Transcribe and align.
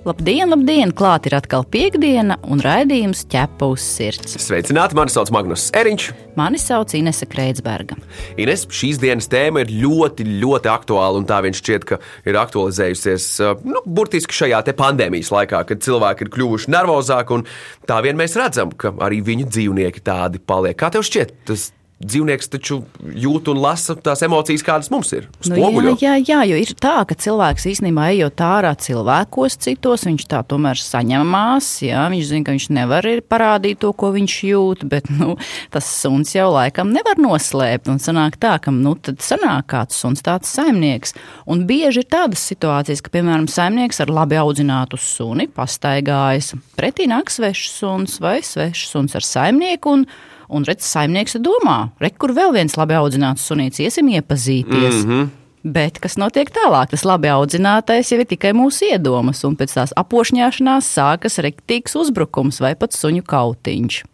Labdien, 0.00 0.48
labdien! 0.48 0.94
Klāt 0.96 1.26
ir 1.28 1.34
atkal 1.36 1.60
piekdiena 1.68 2.38
un 2.48 2.62
raidījums 2.64 3.26
ķepa 3.28 3.66
uz 3.68 3.82
sirds. 3.84 4.38
Sveicināti! 4.40 4.96
Mani 4.96 5.12
sauc 5.12 5.28
Magnus 5.36 5.66
Eriņš. 5.76 6.06
Mani 6.40 6.56
sauc 6.56 6.94
Inese 6.96 7.26
Kreitsberga. 7.28 7.98
Ines, 8.40 8.62
šīs 8.72 8.96
dienas 9.02 9.28
tēma 9.28 9.60
ir 9.66 9.74
ļoti, 9.82 10.24
ļoti 10.40 10.70
aktuāla 10.72 11.20
un 11.20 11.26
tā 11.28 11.42
viņš 11.44 11.60
šķiet, 11.60 11.84
ka 11.90 11.98
ir 12.24 12.38
aktualizējusies 12.40 13.26
nu, 13.68 13.82
burtiski 13.84 14.38
šajā 14.38 14.62
pandēmijas 14.78 15.34
laikā, 15.36 15.60
kad 15.68 15.84
cilvēki 15.84 16.24
ir 16.24 16.32
kļuvuši 16.32 16.72
nervozāki 16.72 17.36
un 17.36 17.44
tā 17.84 18.00
vien 18.06 18.16
mēs 18.16 18.38
redzam, 18.40 18.72
ka 18.72 18.94
arī 19.04 19.20
viņu 19.26 19.50
dzīvnieki 19.52 20.00
tādi 20.08 20.40
paliek. 20.40 20.80
Kā 20.80 20.88
tev 20.96 21.04
šķiet? 21.04 21.36
Tas 21.50 21.68
dzīvnieks 22.00 22.48
taču 22.48 22.78
jūt 23.00 23.50
un 23.52 23.58
lasa 23.60 23.94
tās 23.98 24.22
emocijas, 24.24 24.62
kādas 24.64 24.88
mums 24.92 25.10
ir. 25.12 25.26
Nu, 25.50 25.58
jā, 25.60 25.92
jā, 26.00 26.14
jā, 26.24 26.38
jo 26.48 26.60
ir 26.62 26.72
tā, 26.80 26.94
ka 27.04 27.16
cilvēks 27.18 27.66
īstenībā 27.74 28.06
ejot 28.14 28.40
ārā 28.44 28.72
cilvēkos 28.80 29.58
citos, 29.60 30.06
viņš 30.08 30.24
tā 30.30 30.40
tomēr 30.48 30.80
saņemās. 30.80 31.68
Jā, 31.84 32.06
viņš 32.12 32.30
zina, 32.30 32.46
ka 32.46 32.54
viņš 32.56 32.68
nevar 32.78 33.08
parādīt 33.28 33.82
to, 33.84 33.92
ko 33.92 34.14
viņš 34.16 34.38
jūt, 34.48 34.86
bet 34.88 35.12
nu, 35.12 35.36
tas 35.74 35.90
suns 36.00 36.32
jau 36.32 36.48
laikam 36.54 36.94
nevar 36.94 37.20
noslēpt. 37.20 37.92
Un 37.92 38.00
sanāk 38.00 38.40
tā, 38.40 38.56
ka 38.64 38.72
nu, 38.72 38.94
tad 38.96 39.20
sanāk 39.24 39.68
kāds 39.74 40.00
suns 40.00 40.24
tāds 40.24 40.48
saimnieks. 40.56 41.12
Un 41.52 41.66
bieži 41.68 42.00
ir 42.00 42.08
tādas 42.08 42.46
situācijas, 42.48 43.04
ka, 43.04 43.12
piemēram, 43.12 43.44
saimnieks 43.50 44.00
ar 44.00 44.14
labi 44.22 44.40
audzinātu 44.40 44.96
suni 45.00 45.50
pastaigājas. 45.52 46.54
Pretī 46.80 47.10
nāk 47.10 47.28
svešs 47.32 47.76
suns 47.76 48.18
vai 48.24 48.38
svešs 48.46 48.88
suns 48.94 49.20
ar 49.20 49.26
saimnieku. 49.26 49.98
Un, 50.00 50.08
Un 50.50 50.64
redz, 50.66 50.82
saimnieks 50.82 51.38
domā, 51.38 51.92
re, 52.02 52.10
kur 52.10 52.34
vēl 52.34 52.54
viens 52.56 52.74
labi 52.78 52.96
audzināts 52.98 53.44
sunīts, 53.46 53.78
iesim 53.82 54.08
iepazīties. 54.10 55.04
Mm 55.04 55.10
-hmm. 55.10 55.28
Bet 55.60 55.98
kas 56.00 56.16
notiek 56.16 56.48
tālāk? 56.48 56.88
Tas 56.90 57.04
labi 57.04 57.28
audzinātais 57.28 58.10
jau 58.12 58.20
ir 58.20 58.26
tikai 58.26 58.54
mūsu 58.56 58.88
iedomas, 58.88 59.44
un 59.44 59.56
pēc 59.60 59.74
tās 59.76 59.92
apošņāšanās 59.92 60.88
sākas 60.88 61.36
rektīgs 61.44 61.96
uzbrukums 62.00 62.60
vai 62.60 62.74
pat 62.74 62.96
suņu 62.96 63.22
kautiņš. 63.22 64.04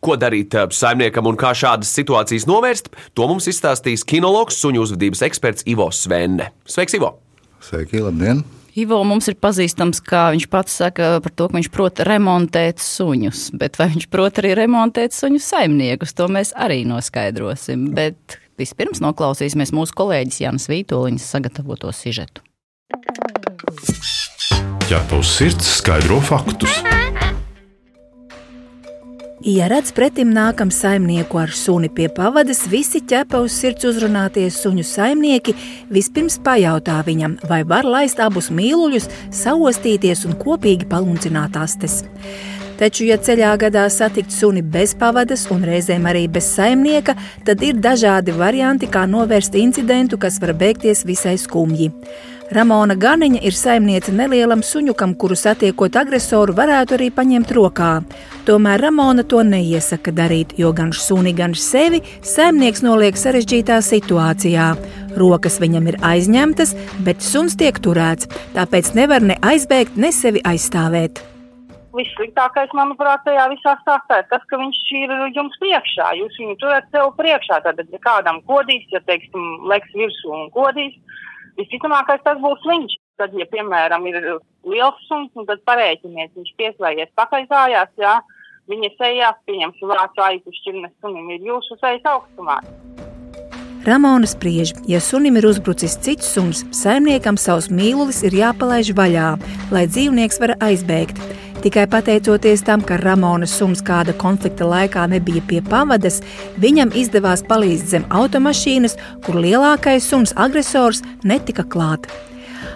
Ko 0.00 0.16
darīt 0.16 0.54
eh, 0.54 0.66
saimniekam 0.70 1.26
un 1.26 1.36
kā 1.36 1.52
šādas 1.52 1.92
situācijas 1.92 2.48
novērst? 2.48 2.88
To 3.14 3.28
mums 3.28 3.48
izstāstīs 3.48 4.04
kinologs, 4.04 4.56
suņu 4.60 4.80
uzvedības 4.80 5.22
eksperts 5.28 5.68
Ivo 5.68 5.90
Svenne. 5.92 6.50
Sveiks, 6.64 6.96
Ivo! 6.96 7.18
Sveiki, 7.60 8.00
labdien! 8.00 8.44
Ivo 8.74 8.96
mums 9.06 9.28
ir 9.30 9.36
pazīstams, 9.38 10.00
kā 10.02 10.24
viņš 10.34 10.48
pats 10.50 10.78
saka 10.80 11.20
par 11.22 11.30
to, 11.38 11.46
ka 11.46 11.54
viņš 11.60 11.68
prot 11.70 12.00
remontēt 12.08 12.82
suņus, 12.82 13.52
bet 13.60 13.78
vai 13.78 13.86
viņš 13.92 14.08
prot 14.10 14.40
arī 14.42 14.56
remontēt 14.58 15.14
suņu 15.14 15.38
saimniekus, 15.38 16.16
to 16.18 16.26
mēs 16.26 16.50
arī 16.58 16.80
noskaidrosim. 16.90 17.92
Bet 17.94 18.40
vispirms 18.58 18.98
noklausīsimies 19.04 19.70
mūsu 19.76 19.94
kolēģis 20.00 20.40
Jānis 20.42 20.66
Vītoliņas 20.72 21.30
sagatavoto 21.36 21.94
sižetu. 21.94 22.42
Ķerpa 24.90 25.22
uz 25.22 25.30
sirds 25.38 25.70
skaidro 25.78 26.18
faktus. 26.26 26.82
Ja 29.44 29.66
redz 29.68 29.90
pretim 29.92 30.30
nākam 30.32 30.70
saimnieku 30.72 31.36
ar 31.36 31.50
suni 31.52 31.90
pie 31.92 32.06
pavadas, 32.08 32.62
visi 32.72 33.02
ķepa 33.04 33.42
uz 33.44 33.52
sirds 33.52 33.84
uzrunāties 33.90 34.56
suņu 34.62 34.80
saimnieki 34.88 35.52
vispirms 35.92 36.38
pajautā 36.46 37.02
viņam, 37.04 37.34
vai 37.44 37.60
var 37.68 37.84
laist 37.84 38.22
abus 38.24 38.48
mīluļus, 38.48 39.10
saostīties 39.36 40.24
un 40.24 40.38
kopīgi 40.40 40.88
paluncināt 40.88 41.58
astes. 41.60 42.00
Taču, 42.80 43.04
ja 43.04 43.20
ceļā 43.20 43.52
gadās 43.60 44.00
satikt 44.00 44.32
suni 44.32 44.64
bez 44.64 44.96
pavadas 44.96 45.44
un 45.52 45.68
reizēm 45.68 46.08
arī 46.08 46.24
bez 46.24 46.48
saimnieka, 46.56 47.12
tad 47.44 47.60
ir 47.68 47.76
dažādi 47.84 48.32
varianti, 48.32 48.88
kā 48.88 49.04
novērst 49.04 49.60
incidentu, 49.60 50.16
kas 50.16 50.40
var 50.40 50.56
beigties 50.56 51.04
visai 51.04 51.36
skumji. 51.36 51.92
Ramona 52.52 52.92
Ganiņa 52.94 53.40
ir 53.48 53.54
saimniece 53.56 54.12
nelielam 54.12 54.60
suņukam, 54.60 55.14
kuru 55.16 55.36
satiekot 55.38 55.96
agresoru 55.96 56.52
varētu 56.52 56.98
arī 56.98 57.08
paņemt 57.14 57.52
rokā. 57.56 57.92
Tomēr 58.44 58.82
Ramona 58.84 59.24
to 59.24 59.40
neiesaka 59.48 60.12
darīt, 60.12 60.52
jo 60.60 60.74
gan 60.76 60.92
suni, 60.92 61.32
gan 61.32 61.56
sevi 61.56 62.02
saimnieks 62.20 62.84
noliek 62.84 63.16
sarežģītā 63.16 63.80
situācijā. 63.80 64.66
Rokas 65.16 65.56
viņam 65.62 65.88
ir 65.88 65.98
aizņemtas, 66.04 66.74
bet 67.06 67.24
suns 67.24 67.56
tiek 67.56 67.80
turēts, 67.80 68.28
tāpēc 68.52 68.92
nevar 68.98 69.24
ne 69.24 69.38
aizbēgt, 69.40 69.96
ne 69.96 70.12
sevi 70.12 70.44
aizstāvēt. 70.44 71.24
Vissliktākais, 71.96 72.72
manuprāt, 72.76 73.22
tajā 73.24 73.46
visā 73.54 73.76
stāstā 73.80 74.20
ir 74.20 74.28
tas, 74.28 74.42
ka 74.50 74.58
viņš 74.58 74.78
ir 75.00 75.12
jums 75.32 75.56
priekšā. 75.62 76.12
Jūs 76.20 76.40
viņu 76.42 76.56
turat 76.60 76.88
sev 76.92 77.12
priekšā. 77.16 77.62
Tad, 77.64 77.78
ja 77.80 78.00
kādam 78.02 78.42
kodīs, 78.50 78.84
ja, 78.92 79.00
teiksim, 79.06 79.44
leks 79.70 79.94
virsū 79.94 80.32
un 80.34 80.48
kodīs, 80.52 80.98
Visticamākais 81.60 82.22
tas 82.24 82.38
būs 82.42 82.62
viņš. 82.66 82.96
Tad, 83.20 83.34
ja, 83.38 83.46
piemēram, 83.46 84.06
ir 84.10 84.16
liels 84.66 85.02
suns, 85.06 85.30
nu, 85.38 85.44
tad 85.46 85.60
parēķiniet, 85.68 86.32
viņš 86.34 86.54
pieslēdzies 86.58 87.12
pakaļkājās, 87.14 87.92
jā, 88.02 88.16
viņa 88.70 88.90
sejā, 88.98 89.28
pieņemsim 89.46 89.92
vācu 89.92 90.24
aitu 90.26 90.54
šķirnes 90.58 90.96
sunim, 90.98 91.30
ir 91.30 91.46
jūsu 91.46 91.78
sejas 91.78 92.10
augstumā. 92.10 92.58
Ramona 93.84 94.26
spriež, 94.26 94.72
ja 94.88 94.98
sunim 94.98 95.36
ir 95.36 95.46
uzbrucis 95.46 95.94
cits 96.00 96.30
suns, 96.34 96.64
saimniekam 96.72 97.36
savs 97.38 97.68
mīlulis 97.68 98.22
ir 98.24 98.34
jāpalaiž 98.38 98.94
vaļā, 98.96 99.34
lai 99.70 99.84
dzīvnieks 99.90 100.40
var 100.40 100.56
aizbēgt. 100.64 101.20
Tikai 101.64 101.86
pateicoties 101.88 102.60
tam, 102.60 102.82
ka 102.84 102.98
Ramonas 103.00 103.54
suns 103.56 103.80
kāda 103.80 104.12
konflikta 104.20 104.66
laikā 104.68 105.06
nebija 105.08 105.40
pie 105.48 105.62
pavadas, 105.64 106.18
viņam 106.60 106.90
izdevās 106.92 107.40
palīdzt 107.48 107.88
zem 107.94 108.04
automašīnas, 108.12 108.98
kur 109.24 109.38
lielākais 109.40 110.04
suns 110.04 110.34
agresors 110.36 111.00
netika 111.24 111.64
klāt. 111.64 112.04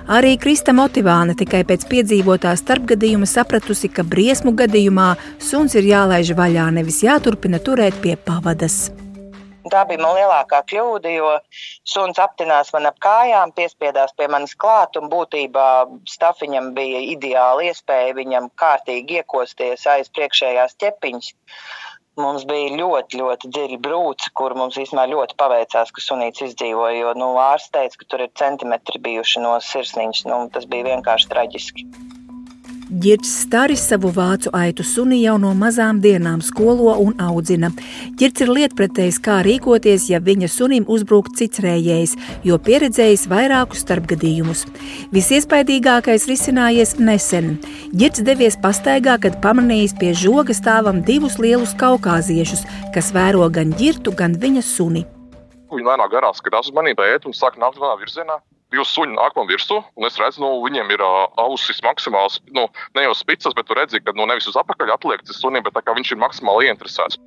Arī 0.08 0.38
Krista 0.40 0.72
Motivāna 0.72 1.34
tikai 1.36 1.66
pēc 1.68 1.84
piedzīvotā 1.90 2.54
starpgadījuma 2.56 3.28
sapratusi, 3.28 3.90
ka 3.92 4.06
briesmu 4.08 4.54
gadījumā 4.56 5.10
suns 5.36 5.76
ir 5.76 5.90
jālaiž 5.90 6.32
vaļā, 6.38 6.70
nevis 6.80 7.02
jāturpina 7.04 7.60
turēt 7.60 8.00
pie 8.00 8.16
pavadas. 8.16 8.86
Tā 9.72 9.84
bija 9.88 10.02
man 10.02 10.16
lielākā 10.16 10.62
kļūda, 10.70 11.12
jo 11.14 11.32
suns 11.88 12.20
aptinās 12.22 12.72
man 12.74 12.88
ap 12.90 13.00
kājām, 13.04 13.52
piespiedās 13.56 14.14
pie 14.18 14.28
manis 14.32 14.54
klāt, 14.54 14.96
un 15.00 15.10
būtībā 15.12 15.66
stafiņam 16.08 16.72
bija 16.78 17.02
ideāla 17.14 17.68
iespēja 17.70 18.16
viņam 18.18 18.50
kārtīgi 18.60 19.20
iekosties 19.22 19.86
aiz 19.90 20.10
priekšējās 20.14 20.78
ķepiņas. 20.82 21.34
Mums 22.18 22.42
bija 22.50 22.74
ļoti, 22.74 23.20
ļoti 23.20 23.48
dziļi 23.54 23.76
brūci, 23.84 24.32
kur 24.34 24.56
mums 24.58 24.78
īstenībā 24.82 25.06
ļoti 25.12 25.36
paveicās, 25.38 25.92
ka 25.94 26.02
sunīts 26.02 26.42
izdzīvoja. 26.48 26.96
Jo 26.98 27.14
nu, 27.14 27.30
ārsts 27.38 27.70
teica, 27.76 28.00
ka 28.00 28.10
tur 28.10 28.26
ir 28.26 28.34
centimetri 28.42 28.98
bijuši 29.04 29.44
no 29.44 29.54
sirsniņas. 29.62 30.26
Nu, 30.26 30.42
tas 30.54 30.66
bija 30.66 30.90
vienkārši 30.96 31.30
traģiski. 31.30 31.86
Girts 32.88 33.28
Staris 33.42 33.82
savu 33.84 34.08
vācu 34.16 34.48
aitu 34.56 34.80
suni 34.80 35.18
jau 35.20 35.34
no 35.36 35.50
mazām 35.52 35.98
dienām 36.00 36.40
skolo 36.40 36.94
un 37.02 37.18
audzina. 37.20 37.68
Girts 38.16 38.40
ir 38.40 38.48
lietpratējs, 38.48 39.18
kā 39.20 39.42
rīkoties, 39.44 40.06
ja 40.08 40.22
viņa 40.24 40.48
sunim 40.48 40.86
uzbrūk 40.88 41.28
cits 41.36 41.60
rējējs, 41.60 42.16
jo 42.48 42.56
pieredzējis 42.56 43.26
vairākus 43.28 43.84
starpgadījumus. 43.84 44.64
Visiespaidīgākais 45.12 46.24
risinājies 46.32 46.96
nesen. 46.96 47.58
Girts 47.92 48.24
devies 48.24 48.56
pastaigā, 48.56 49.18
kad 49.20 49.36
pamanījis 49.44 49.98
pie 50.00 50.14
žoga 50.16 50.56
stāvam 50.56 51.04
divus 51.04 51.36
lielus 51.36 51.76
kaukāziešus, 51.76 52.64
kas 52.96 53.12
vēro 53.12 53.50
gan 53.52 53.76
ģirtu, 53.76 54.16
gan 54.16 54.40
viņa 54.40 54.64
suni. 54.64 55.04
Viņi 55.68 55.90
lēnām 55.92 56.08
garās 56.08 56.40
skatās 56.40 56.72
uz 56.72 56.76
maniem, 56.76 56.96
bet 56.96 57.28
un 57.28 57.36
sāk 57.36 57.60
nākt 57.60 57.76
manā 57.76 58.00
virzienā 58.00 58.40
divas 58.74 58.92
suņi 58.92 59.16
nāk 59.16 59.36
man 59.38 59.48
virsū, 59.48 59.80
un 59.96 60.08
es 60.08 60.18
redzu, 60.20 60.42
nu, 60.44 60.50
viņiem 60.64 60.92
ir 60.94 61.02
uh, 61.04 61.24
ausis 61.40 61.80
maksimāls, 61.84 62.40
nu, 62.54 62.68
ne 62.96 63.06
jau 63.06 63.16
spicas, 63.16 63.56
bet 63.56 63.68
tu 63.68 63.76
redzi, 63.78 64.02
ka 64.04 64.14
nu, 64.16 64.28
nevis 64.28 64.48
uz 64.50 64.58
apakaļ 64.60 64.94
atliek 64.96 65.24
tas 65.24 65.40
sunim, 65.40 65.64
bet 65.64 65.76
tā 65.76 65.84
kā 65.84 65.96
viņš 65.96 66.14
ir 66.14 66.22
maksimāli 66.22 66.68
ieinteresēts. 66.68 67.20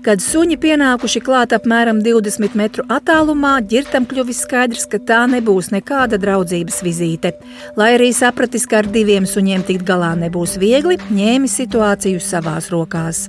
Kad 0.00 0.22
suņi 0.24 0.56
pienākuši 0.56 1.20
klāt 1.20 1.52
apmēram 1.52 1.98
20 2.00 2.54
metru 2.56 2.86
attālumā, 2.88 3.58
ģirtam 3.68 4.06
kļuvis 4.08 4.38
skaidrs, 4.46 4.86
ka 4.88 4.96
tā 5.10 5.18
nebūs 5.28 5.68
nekāda 5.74 6.16
draudzības 6.22 6.78
vizīte. 6.86 7.34
Lai 7.76 7.90
arī 7.98 8.08
sapratis, 8.16 8.64
ka 8.64 8.78
ar 8.80 8.88
diviem 8.88 9.28
suņiem 9.28 9.66
tikt 9.68 9.84
galā 9.84 10.14
nebūs 10.22 10.56
viegli, 10.62 10.96
ņēma 11.12 11.50
situāciju 11.52 12.22
savās 12.24 12.70
rokās. 12.72 13.26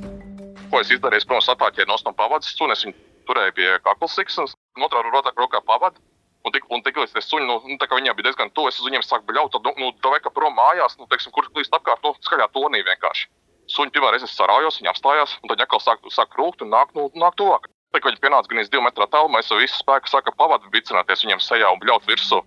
Ko 0.71 0.79
es 0.79 0.93
izdarīju? 0.95 1.27
Protams, 1.27 1.51
atpāķēju 1.51 1.91
no 1.91 2.15
pavadas 2.15 2.55
suni, 2.55 2.71
es 2.71 2.87
viņu 2.87 2.95
turēju 3.27 3.57
pie 3.59 3.67
kaklas 3.83 4.15
siksnas, 4.15 4.55
otrā 4.79 5.03
rokā 5.11 5.59
pavadu. 5.67 5.99
Un, 6.41 6.53
tik, 6.55 6.65
un 6.73 6.81
tikko 6.81 7.03
es 7.05 7.13
suņu, 7.13 7.45
nu, 7.45 7.57
nu, 7.69 7.77
tā 7.77 7.85
kā 7.85 7.99
viņiem 7.99 8.15
bija 8.17 8.31
diezgan 8.31 8.49
tuvu, 8.55 8.71
es 8.71 8.79
uz 8.81 8.88
viņiem 8.88 9.03
sāku 9.05 9.27
bļaut, 9.29 9.53
tad, 9.53 9.67
nu, 9.67 9.73
nu 9.77 9.91
tā 10.01 10.09
vajag 10.09 10.31
prom 10.33 10.55
mājās, 10.57 10.97
nu, 10.97 11.05
teiksim, 11.11 11.33
kur 11.35 11.45
līdz 11.53 11.69
apkārt, 11.77 12.01
nu, 12.01 12.15
skaļā 12.25 12.47
tonī 12.55 12.81
vienkārši. 12.88 13.29
Suņi 13.69 13.93
pirmā 13.93 14.09
reize 14.11 14.27
sarājos, 14.27 14.79
viņi 14.81 14.89
apstājās, 14.89 15.38
un 15.43 15.53
tad 15.53 15.61
atkal 15.61 15.83
sāk, 15.83 16.01
sāk 16.09 16.33
rūkt 16.39 16.65
un 16.65 16.73
nāk, 16.73 16.95
nu, 16.97 17.11
nāk 17.13 17.38
tuvāk. 17.39 17.69
Kad 17.93 18.07
viņi 18.07 18.23
pienāca 18.23 18.49
gan 18.49 18.63
iz 18.63 18.71
divu 18.71 18.85
metru 18.88 19.05
attālumā, 19.05 19.43
es 19.43 19.51
ar 19.51 19.61
visu 19.61 19.77
spēku 19.77 20.09
sāku 20.09 20.33
pavadu 20.39 20.71
vicināties 20.73 21.25
viņiem 21.25 21.43
sejā 21.43 21.69
un 21.69 21.79
bļaut 21.83 22.07
virsū. 22.09 22.39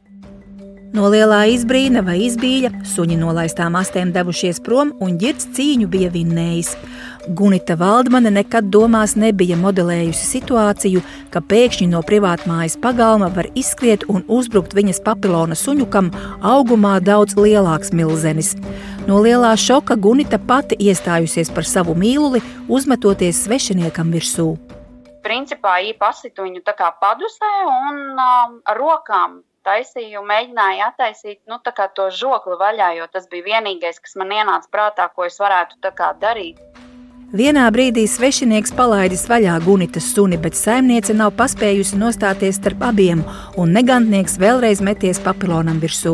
No 0.94 1.08
lielā 1.10 1.40
izbrīna 1.50 2.04
vai 2.06 2.20
izbīļa 2.22 2.70
suņi 2.86 3.16
nolaistām 3.18 3.74
astēm 3.74 4.12
devušies 4.14 4.60
prom, 4.62 4.92
un 5.02 5.16
ģirds 5.18 5.48
cīņu 5.56 5.88
bija 5.90 6.12
vinnējis. 6.14 6.70
Gunita 7.28 7.74
Valdmane 7.74 8.28
nekad 8.30 8.66
domās 8.68 9.14
nebija 9.16 9.56
modelējusi 9.56 10.26
situāciju, 10.28 11.00
ka 11.32 11.40
pēkšņi 11.40 11.86
no 11.88 12.02
privātmājas 12.04 12.76
pagalma 12.82 13.30
var 13.32 13.48
izskriet 13.56 14.04
un 14.12 14.26
uzbrukt 14.28 14.76
viņas 14.76 15.00
papilona 15.06 15.56
suņukam 15.56 16.10
augumā 16.44 16.98
daudz 17.00 17.38
lielāks 17.38 17.94
milzenis. 17.96 18.52
No 19.08 19.22
lielā 19.24 19.54
šoka 19.56 19.96
Gunita 19.96 20.36
pati 20.36 20.76
iestājusies 20.76 21.48
par 21.54 21.64
savu 21.64 21.96
mīluli, 21.96 22.44
uzmetoties 22.68 23.40
svešiniekam 23.46 24.12
virsū. 24.12 24.52
Principā 25.24 25.78
īpa 25.88 26.12
asitu 26.12 26.44
viņu 26.44 26.60
tā 26.68 26.76
kā 26.76 26.92
padusē 27.00 27.54
un 27.72 28.04
um, 28.20 28.60
rokām 28.76 29.40
taisīju, 29.64 30.20
mēģināju 30.28 30.86
attaisīt 30.90 31.40
nu, 31.48 31.56
to 31.64 32.10
žokli 32.12 32.60
vaļā, 32.60 32.92
jo 33.00 33.08
tas 33.08 33.32
bija 33.32 33.48
vienīgais, 33.54 34.00
kas 34.04 34.16
man 34.20 34.36
ienāca 34.36 34.68
prātā, 34.68 35.08
ko 35.08 35.24
es 35.24 35.40
varētu 35.40 35.80
darīt. 36.20 36.60
Vienā 37.34 37.64
brīdī 37.74 38.04
svešinieks 38.06 38.70
palaidis 38.78 39.24
vaļā 39.26 39.56
gunitas 39.64 40.06
suni, 40.14 40.36
bet 40.38 40.54
saimniece 40.54 41.16
nav 41.18 41.32
paspējusi 41.34 41.96
nostāties 41.98 42.60
starp 42.60 42.84
abiem, 42.86 43.24
un 43.58 43.72
negantnieks 43.74 44.36
vēlreiz 44.38 44.78
meties 44.88 45.18
papilonam 45.24 45.80
virsū. 45.82 46.12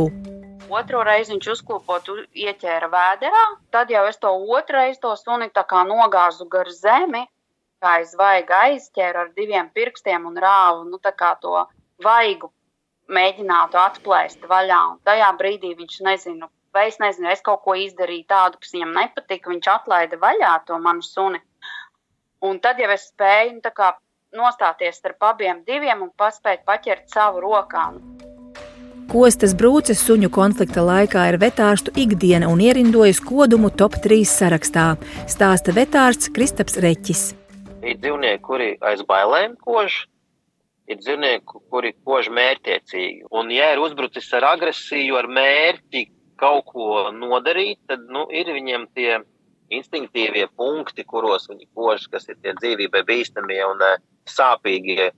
Otru 0.72 1.02
reizi 1.04 1.34
viņš 1.34 1.48
uzklupot, 1.54 2.08
ieķēra 2.32 2.88
vēderā, 2.94 3.42
tad 3.76 3.92
jau 3.92 4.06
es 4.08 4.16
to 4.16 4.32
otru 4.56 4.78
reizi 4.78 5.02
to 5.02 5.12
suni 5.20 5.50
nogāzu 5.90 6.48
gar 6.48 6.72
zemi, 6.72 7.26
kā 7.84 8.00
es 8.00 8.16
vaigu 8.16 8.56
aizķēru 8.62 9.20
ar 9.26 9.28
diviem 9.36 9.68
pirkstiem 9.74 10.24
un 10.24 10.40
rāvu 10.40 10.88
nu, 10.88 10.98
to 11.04 11.66
vaigu 12.00 12.48
mēģinātu 13.12 13.76
atplēst 13.76 14.48
vaļā. 14.48 14.80
Un 14.94 14.98
tajā 15.04 15.28
brīdī 15.36 15.76
viņš 15.76 16.00
nezinu, 16.00 16.48
vai 16.74 16.88
es 16.88 16.98
nezinu, 17.02 17.30
es 17.32 17.42
kaut 17.44 17.62
ko 17.64 17.74
izdarīju 17.78 18.26
tādu, 18.30 18.60
kas 18.60 18.74
viņam 18.74 18.94
nepatika. 18.96 19.50
Viņš 19.50 19.70
atlaida 19.74 20.20
vaļā 20.20 20.54
to 20.66 20.78
manu 20.82 21.04
suni. 21.06 21.40
Un 22.40 22.60
tad 22.64 22.80
jau 22.80 22.88
es 22.94 23.10
spēju 23.10 23.58
nu, 23.58 23.72
kā, 23.76 23.92
nostāties 24.36 25.00
starp 25.00 25.22
abiem 25.32 25.64
diviem 25.66 26.06
un 26.06 26.12
paspēt 26.16 26.64
paķert 26.68 27.10
savu 27.12 27.42
rokām. 27.44 28.00
Kostas 29.10 29.56
brūces 29.58 29.98
suņu 30.06 30.28
konflikta 30.30 30.84
laikā 30.86 31.24
ir 31.32 31.40
vetārstu 31.42 31.90
ikdiena 31.98 32.46
un 32.46 32.60
ierindojas 32.62 33.18
kodumu 33.26 33.72
top 33.74 33.96
3 34.04 34.22
sarakstā, 34.30 34.84
stāsta 35.26 35.74
vetārsts 35.74 36.30
Kristaps 36.30 36.78
Reķis. 36.78 37.24
Ir 37.82 37.98
dzīvnieki, 37.98 38.42
kuri 38.46 38.70
aiz 38.86 39.02
bailēm 39.08 39.56
kož, 39.66 40.04
ir 40.86 41.00
dzīvnieki, 41.02 41.62
kuri 41.74 41.90
kož 42.06 42.30
mērķiecīgi. 42.38 43.26
Un, 43.34 43.50
ja 43.50 43.72
ir 43.74 43.82
uzbrucis 43.82 44.30
ar 44.38 44.46
agresiju, 44.52 45.18
ar 45.18 45.26
mērķi 45.26 46.06
kaut 46.40 46.66
ko 46.72 47.08
nodarīt, 47.14 47.80
tad 47.90 48.06
nu, 48.12 48.26
ir 48.32 48.50
viņiem 48.54 48.88
tie 48.96 49.20
instinktīvie 49.70 50.48
punkti, 50.58 51.04
kuros 51.06 51.46
viņi 51.50 51.68
kož, 51.76 52.08
kas 52.10 52.28
ir 52.30 52.38
tie 52.42 52.54
dzīvībai 52.58 53.04
bīstamie 53.06 53.60
un 53.68 53.82
uh, 53.86 53.98
sāpīgie. 54.30 55.10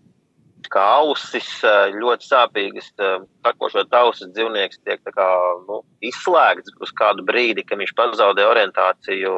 Kā 0.73 0.83
ausis, 1.01 1.49
uh, 1.67 1.89
ļoti 1.95 2.29
sāpīgas, 2.29 2.93
uh, 3.01 3.25
takošot 3.47 3.97
ausis 4.03 4.31
dzīvnieks 4.35 4.83
tiek 4.85 5.01
kā, 5.17 5.31
nu, 5.69 5.81
izslēgts 6.05 6.77
uz 6.85 6.93
kādu 6.99 7.25
brīdi, 7.27 7.65
kad 7.67 7.81
viņš 7.81 7.97
pazaudē 7.99 8.47
orientāciju 8.53 9.35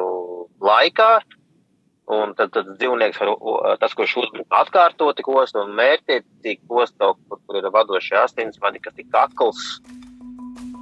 laikā, 0.65 1.11
Un 2.05 2.35
tad, 2.37 2.51
tad 2.53 2.67
dzīvnieks 2.77 3.17
var, 3.17 3.31
tas, 3.81 3.95
kurš 3.97 4.19
atkārtoti 4.53 5.25
kost 5.25 5.55
un 5.57 5.71
mērķiecīgi 5.73 6.67
kost 6.69 6.93
kaut 7.01 7.17
kur, 7.25 7.57
ir 7.57 7.65
vadošie 7.73 8.19
asinsvadi, 8.21 8.81
kas 8.83 8.93
tik 8.93 9.09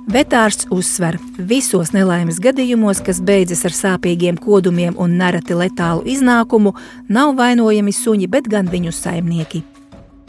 akls. 0.04 0.14
Vetārsts 0.14 0.68
uzsver, 0.72 1.18
visos 1.38 1.94
nelaimes 1.94 2.40
gadījumos, 2.40 3.02
kas 3.02 3.22
beidzas 3.22 3.66
ar 3.66 3.72
sāpīgiem 3.72 4.38
kodumiem 4.38 4.96
un 4.98 5.18
nereti 5.18 5.54
letālu 5.54 6.04
iznākumu, 6.06 6.74
nav 7.10 7.36
vainojami 7.36 7.92
suņi, 7.92 8.28
bet 8.28 8.48
gan 8.48 8.68
viņu 8.68 8.92
saimnieki. 8.92 9.64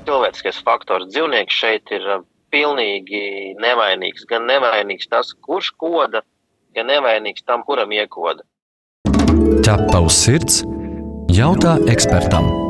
Cilvēciskais 0.06 0.62
faktors 0.64 1.08
dzīvnieks 1.08 1.54
šeit 1.54 1.90
ir 1.90 2.02
uh, 2.06 2.24
pilnīgi 2.52 3.56
nevainīgs. 3.58 4.26
Gan 4.28 4.46
nevainīgs 4.46 5.08
tas, 5.08 5.34
kurš 5.40 5.72
koda, 5.76 6.22
gan 6.74 6.86
nevainīgs 6.86 7.44
tam, 7.46 7.62
kuram 7.64 7.90
iekoda. 7.92 8.44
Ķepa 9.64 10.04
uz 10.04 10.12
sirds 10.12 10.62
Jautā 11.32 11.78
ekspertam. 11.88 12.63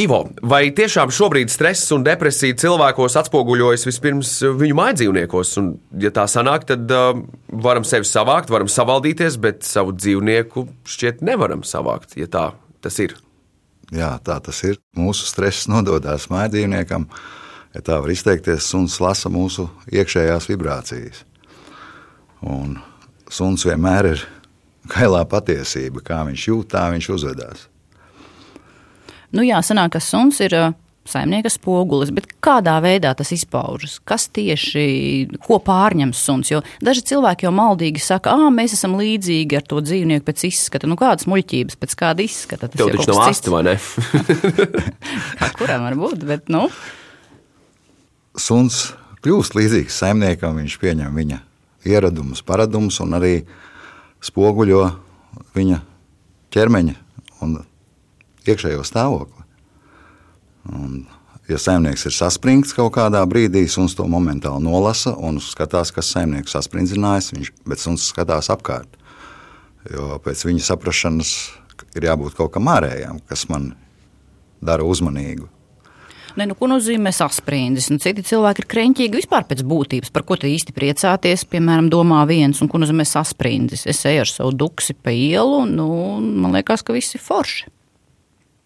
Ivo, 0.00 0.20
vai 0.46 0.70
tiešām 0.72 1.10
šobrīd 1.12 1.50
stress 1.52 1.90
un 1.92 2.04
depresija 2.06 2.56
cilvēkos 2.62 3.18
atspoguļojas 3.20 3.84
vispirms 3.88 4.30
viņu 4.56 4.76
mājdzīvniekos? 4.78 5.50
Un, 5.60 5.72
ja 6.00 6.12
tā 6.14 6.24
sanāk, 6.30 6.64
tad 6.68 6.92
uh, 6.94 7.18
varam 7.66 7.84
sevi 7.84 8.08
savākt, 8.08 8.52
varam 8.54 8.70
savaldīties, 8.70 9.36
bet 9.42 9.66
savu 9.66 9.92
dzīvnieku 9.96 10.64
šķiet 10.88 11.24
nevaram 11.26 11.66
savākt, 11.66 12.14
ja 12.20 12.30
tā 12.30 12.46
tas 12.80 12.96
ir. 13.02 13.16
Jā, 13.92 14.14
tā 14.24 14.38
tas 14.40 14.62
ir. 14.64 14.78
Mūsu 14.96 15.26
stress 15.28 15.68
nododas 15.68 16.28
mājdzīvniekam. 16.32 17.08
Ja 17.74 17.82
tā 17.86 17.98
var 18.00 18.14
izteikties, 18.14 18.70
suns 18.70 18.96
lasa 19.02 19.30
mūsu 19.30 19.66
iekšējās 19.90 20.48
vibrācijas. 20.50 21.24
Un 22.46 22.78
suns 23.30 23.66
vienmēr 23.68 24.14
ir 24.14 24.24
kailā 24.90 25.26
patiesība, 25.28 26.00
kā 26.06 26.22
viņš 26.30 26.46
jūt, 26.48 26.70
tā 26.72 26.86
viņš 26.94 27.10
uzvedās. 27.18 27.66
Nu, 29.36 29.44
jā, 29.46 29.60
sanāk, 29.62 29.94
ka 29.94 30.02
suns 30.02 30.40
ir 30.42 30.56
saimnieka 31.10 31.50
spogulis, 31.50 32.10
bet 32.14 32.26
kādā 32.44 32.76
veidā 32.82 33.12
tas 33.16 33.32
izpaužas? 33.34 33.98
Kas 34.06 34.28
tieši 34.32 34.84
ko 35.44 35.58
pārņem 35.64 36.12
suns? 36.16 36.52
Jo 36.52 36.60
daži 36.84 37.04
cilvēki 37.10 37.46
jau 37.46 37.52
maldīgi 37.56 38.02
saka, 38.04 38.34
ah, 38.36 38.48
mēs 38.54 38.74
esam 38.76 38.96
līdzīgi 39.00 39.58
ar 39.58 39.66
to 39.66 39.80
dzīvnieku 39.84 40.26
pēc 40.26 40.46
izskata. 40.50 40.90
Nu, 40.90 40.98
kādas 41.00 41.28
muļķības 41.30 41.80
pēc 41.80 41.96
kāda 41.98 42.24
izskata? 42.26 42.70
Tas 42.70 42.80
Tev 42.80 42.92
taču 42.94 43.10
nav 43.12 43.22
asti, 43.26 43.52
vai 43.52 43.62
ne? 43.70 43.76
Kuram 45.58 45.86
var 45.88 45.98
būt, 46.00 46.26
bet, 46.28 46.50
nu. 46.52 46.66
Suns 48.38 48.90
kļūst 49.24 49.56
līdzīgs 49.58 50.02
saimniekam, 50.02 50.60
viņš 50.60 50.78
pieņem 50.80 51.16
viņa 51.16 51.40
ieradumus, 51.90 52.44
paradumus 52.46 53.00
un 53.02 53.16
arī 53.16 53.34
spoguļo 54.24 54.84
viņa 55.56 55.80
ķermeņa 56.52 56.96
un 57.44 57.58
iekšējo 58.50 58.84
stāvokli. 58.86 59.46
Un, 60.70 61.04
ja 61.50 61.58
saimnieks 61.58 62.06
ir 62.08 62.14
saspringts 62.14 62.74
kaut 62.76 62.92
kādā 62.98 63.22
brīdī, 63.28 63.64
suns 63.70 63.96
to 63.98 64.06
momentāli 64.10 64.64
nolasa 64.66 65.14
un 65.16 65.40
skatās, 65.42 65.92
kas 65.94 66.12
saimnieku 66.14 66.52
saspringzinājis, 66.52 67.32
viņš, 67.36 67.52
bet 67.70 67.82
suns 67.82 68.08
skatās 68.12 68.50
apkārt. 68.52 68.98
Jo 69.90 70.18
pēc 70.22 70.44
viņa 70.44 70.66
saprašanas 70.66 71.32
ir 71.96 72.10
jābūt 72.10 72.36
kaut 72.38 72.52
kam 72.54 72.68
ārējam, 72.70 73.22
kas 73.30 73.46
man 73.50 73.72
dara 74.60 74.84
uzmanīgu. 74.84 75.48
Ne, 76.38 76.46
nu, 76.46 76.54
ko 76.54 76.68
nozīmē 76.70 77.10
sasprindis? 77.14 77.88
Nu, 77.90 77.98
citi 78.02 78.22
cilvēki 78.26 78.62
ir 78.62 78.68
kreņķīgi 78.70 79.18
vispār 79.18 79.46
pēc 79.48 79.64
būtības. 79.66 80.12
Par 80.14 80.22
ko 80.28 80.38
te 80.38 80.50
īsti 80.50 80.74
priecāties? 80.76 81.42
Piemēram, 81.50 81.90
domā 81.90 82.22
viens, 82.30 82.60
un 82.62 82.70
ko 82.70 82.78
nozīmē 82.78 83.06
sasprindis? 83.08 83.82
Es 83.90 84.04
eju 84.06 84.22
ar 84.22 84.30
savu 84.30 84.54
duksi 84.54 84.94
pa 84.94 85.14
ielu, 85.14 85.64
nu, 85.66 85.88
man 86.20 86.54
liekas, 86.54 86.86
ka 86.86 86.94
viss 86.94 87.18
ir 87.18 87.24
forši. 87.24 87.66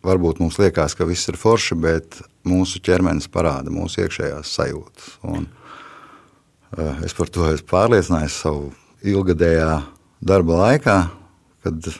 Varbūt 0.04 0.42
mums 0.42 0.58
liekas, 0.60 0.96
ka 0.96 1.06
viss 1.08 1.30
ir 1.32 1.38
forši, 1.40 1.78
bet 1.80 2.20
mūsu 2.44 2.82
ķermenis 2.84 3.30
parāda 3.32 3.72
mūsu 3.72 4.04
iekšējās 4.04 4.52
sajūtas. 4.58 5.08
Un, 5.32 5.48
uh, 6.76 7.00
es 7.06 7.16
par 7.16 7.32
to 7.32 7.48
esmu 7.52 7.70
pārliecinājies 7.72 8.36
savu 8.44 8.70
ilgadējā 9.04 9.80
darba 10.24 10.60
laikā, 10.60 10.98
kad 11.64 11.90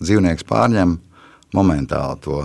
dzīvnieks 0.00 0.46
pārņem 0.46 0.96
momentāli 1.54 2.22
to 2.22 2.44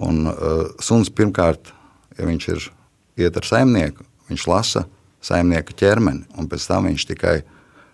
Un 0.00 0.24
uh, 0.26 0.72
suns 0.80 1.10
pirmkārt, 1.12 1.72
ja 2.16 2.24
viņš 2.24 2.48
ir 2.54 2.68
iet 3.20 3.36
ar 3.36 3.44
saimnieku, 3.44 4.06
viņš 4.30 4.46
lasa 4.48 4.86
saimnieka 5.22 5.76
ķermeni, 5.76 6.24
un 6.40 6.48
pēc 6.48 6.64
tam 6.70 6.88
viņš 6.88 7.04
tikai 7.12 7.36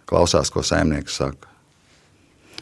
klausās, 0.08 0.52
ko 0.54 0.62
saimnieks 0.62 1.18
saka. 1.18 1.47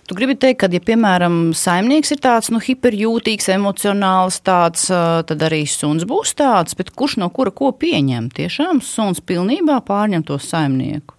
Tu 0.06 0.14
gribi 0.14 0.36
teikt, 0.38 0.60
ka, 0.60 0.68
ja, 0.70 0.78
piemēram, 0.78 1.50
saimnieks 1.56 2.12
ir 2.14 2.20
tāds 2.22 2.52
nu, 2.54 2.60
hiperjūtīgs, 2.62 3.48
emocionāls, 3.56 4.38
tāds, 4.46 4.86
tad 5.26 5.42
arī 5.42 5.64
suns 5.66 6.06
būs 6.06 6.36
tāds, 6.38 6.76
bet 6.78 6.92
kurš 6.94 7.16
no 7.18 7.26
kura 7.34 7.50
ko 7.50 7.72
pieņem? 7.75 8.28
Tiešām 8.36 8.78
suns 8.86 9.18
pilnībā 9.18 9.80
pārņem 9.88 10.22
to 10.28 10.38
saimnieku. 10.38 11.16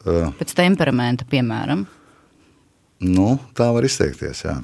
Uh, 0.00 0.30
Pēc 0.38 0.54
temperamenta, 0.56 1.26
piemēram. 1.28 1.84
Nu, 3.04 3.34
tā 3.56 3.68
var 3.76 3.84
izteikties, 3.84 4.46
jā. 4.46 4.56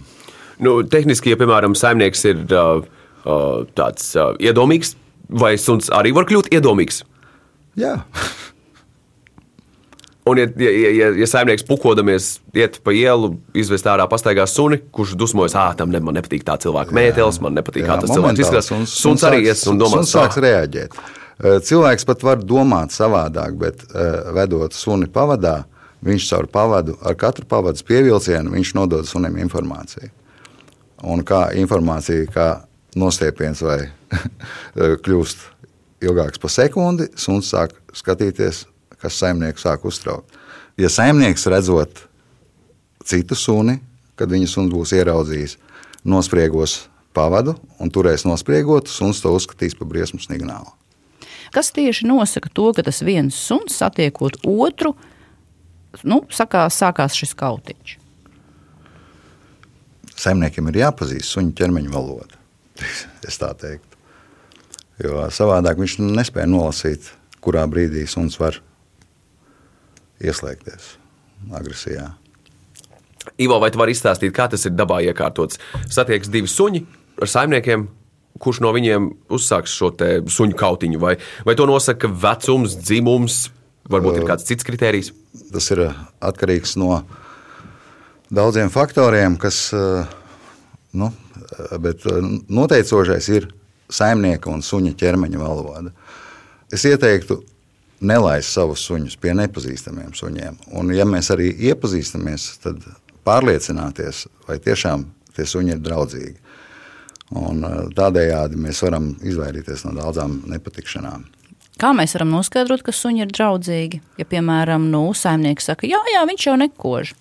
Nu, 0.65 0.79
tehniski, 0.89 1.35
ja 1.35 1.41
piemēram 1.41 1.77
saimnieks 1.77 2.25
ir 2.31 2.41
uh, 2.57 2.81
uh, 2.81 3.61
tāds 3.77 4.15
uh, 4.17 4.33
iedomīgs, 4.41 4.95
vai 5.29 5.59
suns 5.61 5.93
arī 5.93 6.15
var 6.17 6.25
kļūt 6.29 6.49
iedomīgs? 6.57 7.03
Jā. 7.77 7.99
Un, 10.27 10.41
ja, 10.41 10.47
ja, 10.59 10.91
ja, 10.91 11.09
ja 11.21 11.27
saimnieks 11.31 11.63
pukodamies, 11.69 12.41
iet 12.59 12.81
pa 12.83 12.91
ielu, 12.91 13.29
izvest 13.55 13.87
ārā 13.87 14.09
pastaigās 14.11 14.57
suni, 14.59 14.81
kurš 14.91 15.13
dusmojas, 15.15 15.55
ah, 15.55 15.71
tam 15.79 15.93
ne, 15.95 16.01
man 16.03 16.19
nepatīk 16.19 16.43
tā 16.47 16.57
cilvēka 16.65 16.97
mētelis, 16.97 17.39
man 17.45 17.55
nepatīk, 17.55 17.87
kā 17.87 18.01
tas 18.03 18.11
cilvēks 18.11 18.43
izskatās. 18.43 18.71
Suns, 18.73 18.97
suns 19.05 19.27
arī 19.29 19.45
ies 19.47 19.63
un 19.71 19.79
domā, 19.79 20.01
suns 20.01 20.17
sāks 20.17 20.41
reaģēt. 20.43 20.99
Cilvēks 21.69 22.09
pat 22.11 22.27
var 22.27 22.43
domāt 22.43 22.97
savādāk, 22.97 23.55
bet 23.61 23.87
vedot 24.35 24.75
suni 24.75 25.07
pavadā, 25.07 25.61
viņš 26.07 26.29
caur 26.33 26.51
pavadu, 26.51 26.99
ar 27.07 27.15
katru 27.23 27.47
pavadas 27.47 27.87
pievilcienu, 27.87 28.51
viņš 28.59 28.75
nodod 28.75 29.07
sunim 29.07 29.39
informāciju. 29.47 30.11
Un 31.07 31.23
kā 31.29 31.53
informācija, 31.55 32.27
kā 32.35 32.49
nostiepiens 32.99 33.63
vai 33.63 33.85
kļūst 35.07 35.53
ilgāks 36.03 36.43
par 36.43 36.53
sekundi, 36.53 37.13
suns 37.15 37.55
sāk 37.55 37.79
skatīties 37.95 38.67
kas 39.03 39.19
saimnieku 39.21 39.61
sāk 39.61 39.85
uztraukt. 39.89 40.37
Ja 40.77 40.91
saimnieks 40.93 41.47
redzot 41.49 42.03
citu 43.07 43.37
suni, 43.39 43.79
kad 44.17 44.33
viņa 44.33 44.49
suns 44.51 44.73
būs 44.73 44.93
ieraudzījis, 44.97 45.57
nospriegos 46.07 46.87
pavadu 47.17 47.57
un 47.81 47.93
turēs 47.93 48.27
nospriegot, 48.29 48.91
suns 48.93 49.23
to 49.25 49.33
uzskatīs 49.35 49.77
par 49.79 49.89
briesmu 49.91 50.21
signālu. 50.21 50.73
Kas 51.55 51.71
tieši 51.73 52.09
nosaka 52.09 52.51
to, 52.53 52.71
ka 52.77 52.85
tas 52.87 53.01
viens 53.07 53.37
suns 53.39 53.79
satiekot 53.79 54.43
otru, 54.45 54.93
nu, 56.05 56.21
sakās, 56.29 56.77
sākās 56.77 57.17
šis 57.17 57.33
kautiņš? 57.39 57.97
Saimniekiem 60.17 60.69
ir 60.73 60.81
jāpazīst 60.83 61.33
suņu 61.33 61.55
ķermeņa 61.57 61.93
valoda. 61.93 62.41
Es 63.27 63.41
tā 63.41 63.49
teiktu. 63.59 63.97
Jo 65.03 65.25
savādāk 65.35 65.81
viņš 65.81 65.97
nespēja 66.05 66.47
nolasīt, 66.49 67.09
kurā 67.45 67.65
brīdī 67.69 68.05
suns 68.09 68.39
var 68.41 68.61
ieslēgties 70.23 70.95
agresijā. 71.57 72.11
Ivo, 73.43 73.59
vai 73.61 73.73
tu 73.75 73.81
vari 73.81 73.95
izstāstīt, 73.97 74.33
kā 74.35 74.47
tas 74.51 74.65
ir 74.69 74.75
dabā 74.77 75.01
iekārtots? 75.05 75.59
Satiekas 75.93 76.31
divi 76.33 76.49
suņi 76.51 76.85
ar 77.23 77.31
saimniekiem, 77.31 77.87
kurš 78.43 78.61
no 78.65 78.71
viņiem 78.77 79.09
uzsāks 79.33 79.75
šo 79.75 79.91
suņu 80.31 80.57
kautiņu, 80.59 81.01
vai, 81.03 81.17
vai 81.47 81.57
to 81.59 81.67
nosaka 81.69 82.09
vecums, 82.09 82.77
dzimums, 82.79 83.47
varbūt 83.91 84.21
ir 84.21 84.29
kāds 84.29 84.47
cits 84.49 84.67
kritērijs? 84.67 85.13
Tas 85.53 85.69
ir 85.75 85.87
atkarīgs 86.25 86.77
no 86.81 87.01
daudziem 88.35 88.71
faktoriem, 88.73 89.39
kas, 89.41 89.69
nu, 90.97 91.11
bet 91.83 92.07
noteicošais 92.07 93.31
ir 93.35 93.51
saimnieka 93.93 94.51
un 94.53 94.65
suņa 94.67 94.95
ķermeņa 94.99 95.43
valoda. 95.43 95.93
Es 96.73 96.85
ieteiktu 96.89 97.41
nelaist 98.01 98.53
savus 98.53 98.85
suņus 98.87 99.17
pie 99.21 99.35
nepazīstamiem 99.37 100.15
suņiem. 100.17 100.59
Un, 100.77 100.93
ja 100.95 101.07
mēs 101.09 101.31
arī 101.35 101.51
iepazīstamies, 101.71 102.49
tad 102.65 102.83
pārliecināties, 103.27 104.27
vai 104.49 104.59
tiešām 104.63 105.07
tie 105.37 105.47
suņi 105.49 105.77
ir 105.77 105.81
draudzīgi. 105.85 106.37
Un, 107.37 107.65
eh, 107.65 107.89
tādējādi 107.97 108.59
mēs 108.61 108.83
varam 108.85 109.11
izvairīties 109.23 109.85
no 109.87 109.97
daudzām 109.97 110.43
nepatikšanām. 110.47 111.25
Kā 111.77 111.91
mēs 111.93 112.15
varam 112.15 112.31
noskaidrot, 112.33 112.83
ka 112.83 112.93
suņi 112.93 113.27
ir 113.27 113.33
draudzīgi? 113.35 114.01
Ja, 114.19 114.25
piemēram, 114.25 114.89
nu, 114.91 115.13
saimnieks 115.13 115.65
saka, 115.65 115.87
jā, 115.87 115.99
jā, 116.15 116.23
viņš 116.29 116.47
jau 116.47 116.57
nekož. 116.57 117.13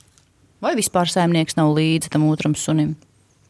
Vai 0.62 0.76
vispār 0.76 1.10
saimnieks 1.12 1.58
nav 1.58 1.74
līdzi 1.76 2.10
tam 2.10 2.30
otram 2.30 2.56
sunim? 2.56 2.96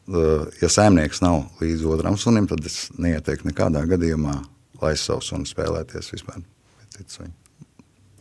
Eh, 0.07 0.45
ja 0.61 0.69
saimnieks 0.69 1.21
nav 1.21 1.43
līdzi 1.61 1.85
otram 1.85 2.17
sunim, 2.17 2.47
tad 2.47 2.65
es 2.65 2.89
neieteiktu 2.97 3.51
nekādā 3.51 3.85
gadījumā 3.85 4.43
laist 4.81 5.05
savu 5.05 5.21
sunu 5.21 5.45
spēlēties 5.45 6.11
vispār 6.13 6.41
cits 6.95 7.19
suņi. 7.19 7.33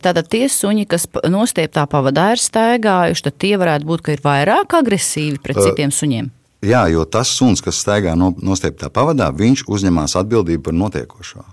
Tātad 0.05 0.27
tie 0.29 0.45
suņi, 0.51 0.85
kas 0.91 1.07
nostieptā 1.31 1.87
pavadā 1.89 2.27
ir 2.35 2.41
staigājuši, 2.41 3.23
tad 3.25 3.37
tie 3.41 3.55
varētu 3.57 3.87
būt 3.89 4.09
vairāk 4.25 4.75
agresīvi 4.77 5.39
pret 5.41 5.57
uh, 5.57 5.69
citiem 5.69 5.93
suņiem. 5.95 6.29
Jā, 6.65 6.85
jo 6.93 7.05
tas 7.09 7.31
suns, 7.33 7.61
kas 7.61 7.79
staigā 7.81 8.13
no, 8.17 8.31
nostieptā 8.41 8.91
pavadā, 8.93 9.31
viņš 9.33 9.65
uzņemas 9.69 10.17
atbildību 10.21 10.67
par 10.67 10.77
notiekošo. 10.77 11.43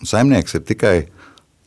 Un 0.00 0.08
saimnieks 0.08 0.56
ir 0.58 0.64
tikai 0.68 0.94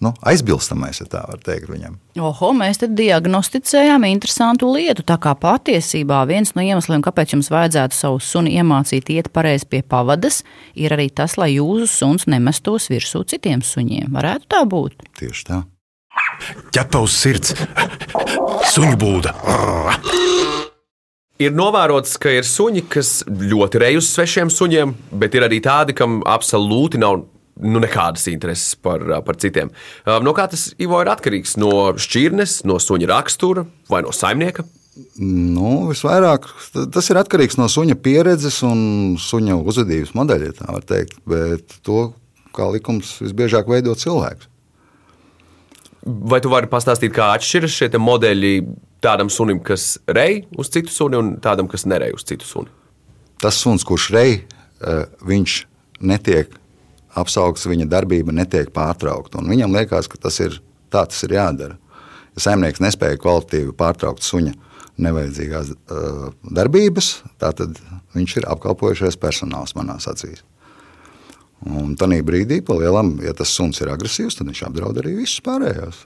nu, 0.03 0.11
aizbilstamais, 0.29 0.99
ja 1.01 1.07
tā 1.09 1.23
var 1.27 1.39
teikt 1.43 1.71
viņam. 1.71 1.97
Oho, 2.21 2.51
mēs 2.57 2.81
te 2.81 2.89
diagnosticējām 2.91 4.05
interesantu 4.09 4.69
lietu. 4.73 5.05
Tā 5.07 5.17
kā 5.21 5.33
patiesībā 5.37 6.21
viens 6.29 6.53
no 6.57 6.65
iemesliem, 6.65 7.03
kāpēc 7.05 7.35
jums 7.35 7.49
vajadzētu 7.53 7.97
savu 7.97 8.21
suni 8.23 8.57
iemācīt 8.59 9.09
iet 9.13 9.31
pareizi 9.33 9.69
pie 9.69 9.81
pavadas, 9.81 10.43
ir 10.77 10.93
arī 10.95 11.09
tas, 11.09 11.37
lai 11.41 11.55
jūsu 11.55 11.89
suns 11.89 12.27
nemestos 12.29 12.91
virsū 12.93 13.23
citiem 13.33 13.65
suņiem. 13.65 14.11
Varētu 14.13 14.49
tā 14.53 14.61
būt? 14.69 15.09
Tieši 15.21 15.49
tā. 15.49 15.63
Ķepa 16.73 17.01
uz 17.05 17.13
sirds, 17.13 17.53
suņu 18.73 18.97
būda. 19.01 19.33
Ir 21.37 21.53
novērots, 21.53 22.15
ka 22.17 22.31
ir 22.33 22.45
suņi, 22.49 22.87
kas 22.89 23.19
ļoti 23.29 23.81
uz 23.99 24.07
svešiem 24.09 24.49
suņiem, 24.49 24.93
bet 25.21 25.35
ir 25.37 25.45
arī 25.45 25.59
tādi, 25.61 25.93
kam 25.93 26.23
absolūti 26.25 26.97
nav 26.97 27.21
nu, 27.61 27.81
nekādas 27.83 28.27
intereses 28.31 28.75
par, 28.79 29.03
par 29.25 29.37
citiem. 29.41 29.71
No 30.23 30.33
kā 30.37 30.47
tas 30.51 30.69
Ivo 30.81 30.99
ir 31.03 31.11
atkarīgs? 31.11 31.57
No 31.61 31.93
šķirnes, 31.99 32.61
no 32.67 32.79
suņa 32.81 33.09
rakstura 33.11 33.65
vai 33.91 34.03
no 34.05 34.13
saimnieka? 34.15 34.65
Nu, 35.21 35.91
visvairāk 35.91 36.47
tas 36.93 37.11
ir 37.11 37.19
atkarīgs 37.21 37.59
no 37.59 37.67
suņa 37.69 37.97
pieredzes 38.01 38.63
un 38.65 38.79
suņa 39.21 39.59
uzvedības 39.61 40.15
modeļa, 40.17 40.53
tā 40.57 40.69
var 40.73 40.85
teikt. 40.89 41.19
Bet 41.29 41.79
to, 41.85 42.11
kā 42.57 42.69
likums, 42.73 43.17
visbiežāk 43.21 43.69
veido 43.69 43.93
cilvēks. 43.97 44.49
Vai 46.07 46.39
tu 46.41 46.49
vari 46.49 46.69
pastāstīt, 46.71 47.11
kā 47.13 47.33
atšķiras 47.35 47.73
šie 47.77 47.89
modeļi 47.99 48.53
tādam 49.03 49.29
sunim, 49.29 49.59
kas 49.61 49.97
rej 50.07 50.45
uz 50.57 50.71
citu 50.73 50.93
suni, 50.93 51.19
un 51.19 51.33
tādam, 51.43 51.67
kas 51.69 51.85
nerej 51.85 52.15
uz 52.17 52.25
citu 52.25 52.47
suni? 52.47 52.71
Tas 53.41 53.59
suns, 53.59 53.83
kurš 53.85 54.07
rej, 54.15 54.39
viņš 55.27 55.57
netiek 56.07 56.55
apsaugsts, 57.17 57.67
viņa 57.69 57.87
darbība 57.91 58.35
netiek 58.35 58.71
pārtraukta. 58.75 59.41
Viņam 59.45 59.75
liekas, 59.75 60.09
ka 60.11 60.19
tas 60.27 60.39
ir 60.43 60.59
tā, 60.93 61.03
tas 61.05 61.19
ir 61.25 61.35
jādara. 61.37 61.77
Ja 62.37 62.45
saimnieks 62.47 62.83
nespēja 62.83 63.19
kvalitatīvi 63.21 63.73
pārtraukt 63.77 64.25
suņa 64.25 64.53
nevajadzīgās 65.01 65.73
uh, 65.73 66.27
darbības, 66.57 67.11
tad 67.41 67.61
viņš 68.17 68.37
ir 68.39 68.47
apkalpojušais 68.49 69.17
personāls 69.21 69.75
manās 69.77 70.09
acīs. 70.09 70.43
Un 71.65 71.95
tādā 71.97 72.19
brīdī, 72.25 72.59
lielam, 72.61 73.15
ja 73.25 73.33
tas 73.37 73.49
suns 73.53 73.81
ir 73.81 73.89
agresīvs, 73.89 74.37
tad 74.37 74.49
viņš 74.49 74.63
apdraud 74.67 74.97
arī 75.01 75.15
visus 75.17 75.41
pārējos. 75.45 76.03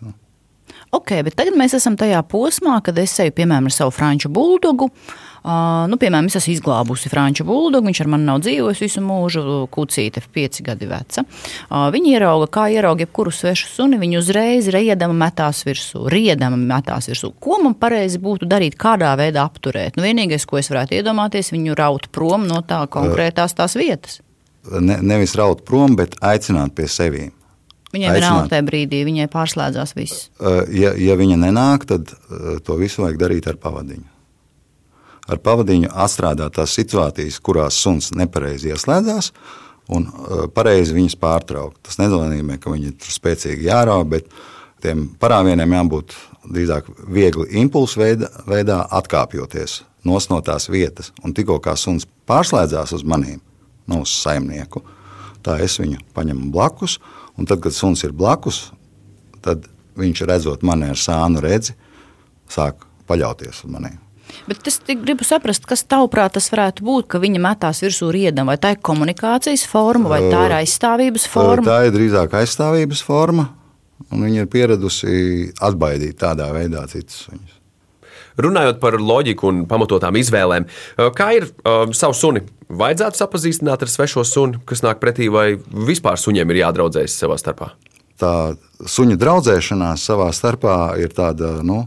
Ok, 0.96 1.18
bet 1.27 1.36
tagad 1.39 1.56
mēs 1.60 1.75
esam 1.75 1.98
tajā 2.00 2.20
posmā, 2.32 2.77
kad 2.84 2.98
es 3.00 3.18
eju 3.20 3.34
piemēram 3.36 3.68
ar 3.68 3.75
savu 3.75 3.91
franču 3.96 4.32
buldogu. 4.32 4.88
Uh, 4.88 5.31
Uh, 5.42 5.88
nu, 5.90 5.98
piemēram, 5.98 6.28
es 6.30 6.36
esmu 6.38 6.54
izglābusi 6.54 7.10
franču 7.10 7.42
buldogu, 7.48 7.88
viņš 7.88 8.00
ar 8.04 8.10
mani 8.14 8.28
nav 8.28 8.44
dzīvojis 8.44 8.82
visu 8.84 9.02
mūžu, 9.02 9.42
kucīte, 9.74 10.22
pieci 10.30 10.62
gadi 10.62 10.86
veca. 10.86 11.24
Uh, 11.24 11.88
viņi 11.94 12.14
ierauga, 12.14 12.46
kā 12.54 12.68
ierauga 12.70 13.08
jebkuru 13.08 13.34
svešu 13.34 13.72
suni, 13.72 13.98
viņi 13.98 14.20
uzreiz 14.20 14.70
riedama 14.70 15.18
metās 15.24 15.64
virsū, 15.66 16.04
riedama 16.14 16.60
metās 16.60 17.10
virsū. 17.10 17.32
Ko 17.42 17.58
man 17.64 17.74
pareizi 17.74 18.22
būtu 18.22 18.46
darīt, 18.52 18.78
kādā 18.78 19.16
veidā 19.18 19.48
apturēt? 19.50 19.98
Nu, 19.98 20.06
vienīgais, 20.06 20.46
ko 20.46 20.62
es 20.62 20.70
varētu 20.70 21.00
iedomāties, 21.00 21.50
viņu 21.56 21.80
raut 21.80 22.06
prom 22.14 22.46
no 22.46 22.62
tā 22.62 22.84
konkrētās 22.94 23.58
tās 23.58 23.80
vietas. 23.82 24.22
Ne, 24.70 25.00
nevis 25.02 25.34
raut 25.42 25.66
prom, 25.66 25.98
bet 25.98 26.20
aicināt 26.22 26.78
pie 26.78 26.86
sevis. 26.86 27.34
Viņai 27.92 28.14
vienalga 28.14 28.46
tajā 28.54 28.70
brīdī, 28.70 29.02
viņai 29.10 29.26
pārslēdzās 29.34 29.98
viss. 29.98 30.30
Ja, 30.70 30.94
ja 30.94 31.18
viņa 31.20 31.42
nenāk, 31.42 31.90
tad 31.90 32.14
to 32.64 32.78
visu 32.80 33.04
vajag 33.04 33.20
darīt 33.26 33.50
ar 33.50 33.58
pavadiņu 33.60 34.11
ar 35.32 35.42
pavadiņu 35.44 35.92
atstrādāt 36.04 36.58
tās 36.58 36.76
situācijas, 36.78 37.40
kurās 37.44 37.80
suns 37.80 38.12
nepareizi 38.18 38.72
ieslēdzās, 38.74 39.32
un 39.96 40.08
uh, 40.08 40.48
pareizi 40.54 40.96
viņas 40.96 41.18
pārtraukt. 41.22 41.80
Tas 41.88 42.00
nenozīmē, 42.02 42.60
ka 42.62 42.74
viņi 42.74 42.92
ir 42.92 43.14
spēcīgi 43.16 43.70
jārauj, 43.70 44.06
bet 44.12 44.30
tiem 44.84 45.08
parāvieniem 45.22 45.78
jābūt 45.78 46.16
drīzāk 46.52 46.90
viegli 47.12 47.48
impulsu 47.62 48.02
veidā, 48.02 48.30
veidā 48.50 48.82
atkāpjoties 49.00 49.82
no 50.08 50.42
tās 50.42 50.70
vietas. 50.70 51.12
Un 51.24 51.36
tikko 51.38 51.60
kā 51.62 51.76
suns 51.78 52.08
pārslēdzās 52.30 52.96
uz 52.98 53.04
maniem, 53.06 53.42
no 53.86 54.02
nu, 54.02 54.06
uz 54.08 54.14
saimnieku, 54.24 54.82
tā 55.46 55.60
es 55.62 55.78
viņu 55.82 56.02
paņemu 56.16 56.52
blakus, 56.54 56.98
un 57.38 57.46
tad, 57.46 57.62
kad 57.62 57.76
suns 57.76 58.04
ir 58.04 58.14
blakus, 58.14 58.72
tad 59.42 59.68
viņš 59.98 60.24
redzot 60.30 60.64
mani 60.66 60.90
ar 60.92 61.00
sānu 61.00 61.42
redzi, 61.44 61.76
sāk 62.50 62.86
paļauties 63.10 63.66
uz 63.66 63.72
maniem. 63.72 64.00
Bet 64.48 64.68
es 64.70 64.80
gribu 64.86 65.26
saprast, 65.28 65.66
kas 65.70 65.84
tavuprāt 65.90 66.36
tas 66.38 66.50
varētu 66.54 66.86
būt, 66.88 67.08
ka 67.12 67.22
viņa 67.22 67.42
metās 67.44 67.82
virsū 67.84 68.12
riedam, 68.14 68.50
vai 68.52 68.58
tā 68.62 68.76
ir 68.76 68.82
komunikācijas 68.84 69.66
forma, 69.70 70.12
vai 70.12 70.22
tā 70.32 70.46
ir 70.50 70.58
aizstāvības 70.62 71.28
forma? 71.32 71.66
Tā 71.68 71.80
ir 71.88 71.96
drīzāk 71.96 72.36
aizstāvības 72.42 73.04
forma, 73.06 73.50
un 74.10 74.28
viņa 74.28 74.46
ir 74.46 74.52
pieradusi 74.52 75.16
atbaidīt 75.62 76.20
tādā 76.22 76.52
veidā 76.56 76.86
citus 76.92 77.26
suņus. 77.28 77.58
Runājot 78.42 78.80
par 78.80 78.96
loģiku 78.96 79.50
un 79.50 79.62
pamatotām 79.70 80.16
izvēlēm, 80.18 80.66
kā 81.18 81.32
ir 81.36 81.50
uh, 81.52 81.92
savu 81.94 82.16
suni? 82.16 82.46
Vajadzētu 82.72 83.20
sapazīstināt 83.20 83.84
ar 83.84 83.92
svešo 83.92 84.24
suni, 84.26 84.62
kas 84.66 84.86
nāk 84.86 85.04
pretī, 85.04 85.28
vai 85.30 85.58
vispār 85.60 86.18
suņiem 86.18 86.54
ir 86.54 86.62
jādraudzējas 86.64 87.20
savā 87.22 87.36
starpā? 87.42 87.74
tā 88.22 88.34
suņu 88.90 89.18
draudzēšanās 89.22 90.06
savā 90.10 90.30
starpā 90.36 90.78
ir 91.02 91.14
tāda, 91.16 91.60
nu, 91.66 91.84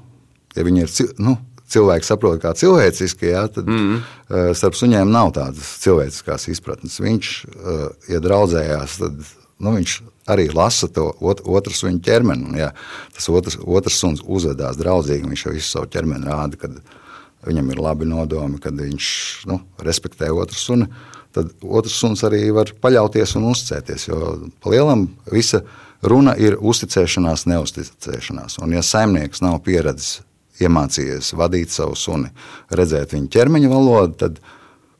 ja 0.54 0.66
viņi 0.66 0.84
ir 0.84 0.94
nu, 1.22 1.36
cilvēki 1.72 2.08
saprot, 2.08 2.40
kā 2.42 2.52
cilvēciski, 2.58 3.30
jā, 3.32 3.46
tad 3.52 3.70
mm. 3.70 3.94
uh, 4.00 4.50
starp 4.56 4.76
suņiem 4.78 5.12
nav 5.12 5.32
tādas 5.36 5.76
cilvēciskās 5.84 6.48
izpratnes. 6.52 7.00
Viņš, 7.02 7.30
ja 8.12 8.20
draudzējās, 8.24 8.98
tad 9.00 9.24
nu, 9.64 9.76
viņš 9.78 9.94
arī 10.30 10.48
lasa 10.54 10.88
to 10.88 11.10
ot, 11.20 11.42
otru 11.44 11.74
suņu 11.74 12.02
ķermeni. 12.04 12.48
Un, 12.48 12.58
ja 12.58 12.70
tas 13.14 13.28
otrs, 13.32 13.58
otrs 13.60 14.00
suns 14.00 14.24
uzvedās 14.24 14.78
draudzīgi, 14.80 15.28
viņš 15.30 15.46
jau 15.46 15.54
visu 15.54 15.70
savu 15.70 15.90
ķermeni 15.92 16.28
rāda, 16.28 16.60
kad 16.60 16.78
viņam 17.44 17.72
ir 17.72 17.82
labi 17.84 18.08
nodomi, 18.08 18.60
kad 18.62 18.76
viņš 18.80 19.08
nu, 19.50 19.60
respektē 19.84 20.30
otru 20.32 20.58
suni. 20.58 20.90
Tad 21.34 21.50
otrs 21.66 21.96
suns 21.98 22.22
arī 22.26 22.46
var 22.54 22.70
paļauties 22.80 23.34
un 23.40 23.48
uzticēties. 23.50 24.06
Jo 24.08 24.36
lielam 24.70 25.08
visa 25.32 25.64
runa 26.04 26.36
ir 26.38 26.56
uzticēšanās, 26.60 27.48
neusticēšanās. 27.50 28.60
Un, 28.62 28.76
ja 28.76 28.84
saimnieks 28.86 29.42
nav 29.44 29.58
pieredzējis 29.66 30.22
iemācījies 30.62 31.32
vadīt 31.38 31.72
savu 31.74 31.96
suni, 31.98 32.30
redzēt 32.70 33.14
viņa 33.16 33.32
ķermeņa 33.34 33.70
valodu, 33.72 34.18
tad 34.20 34.38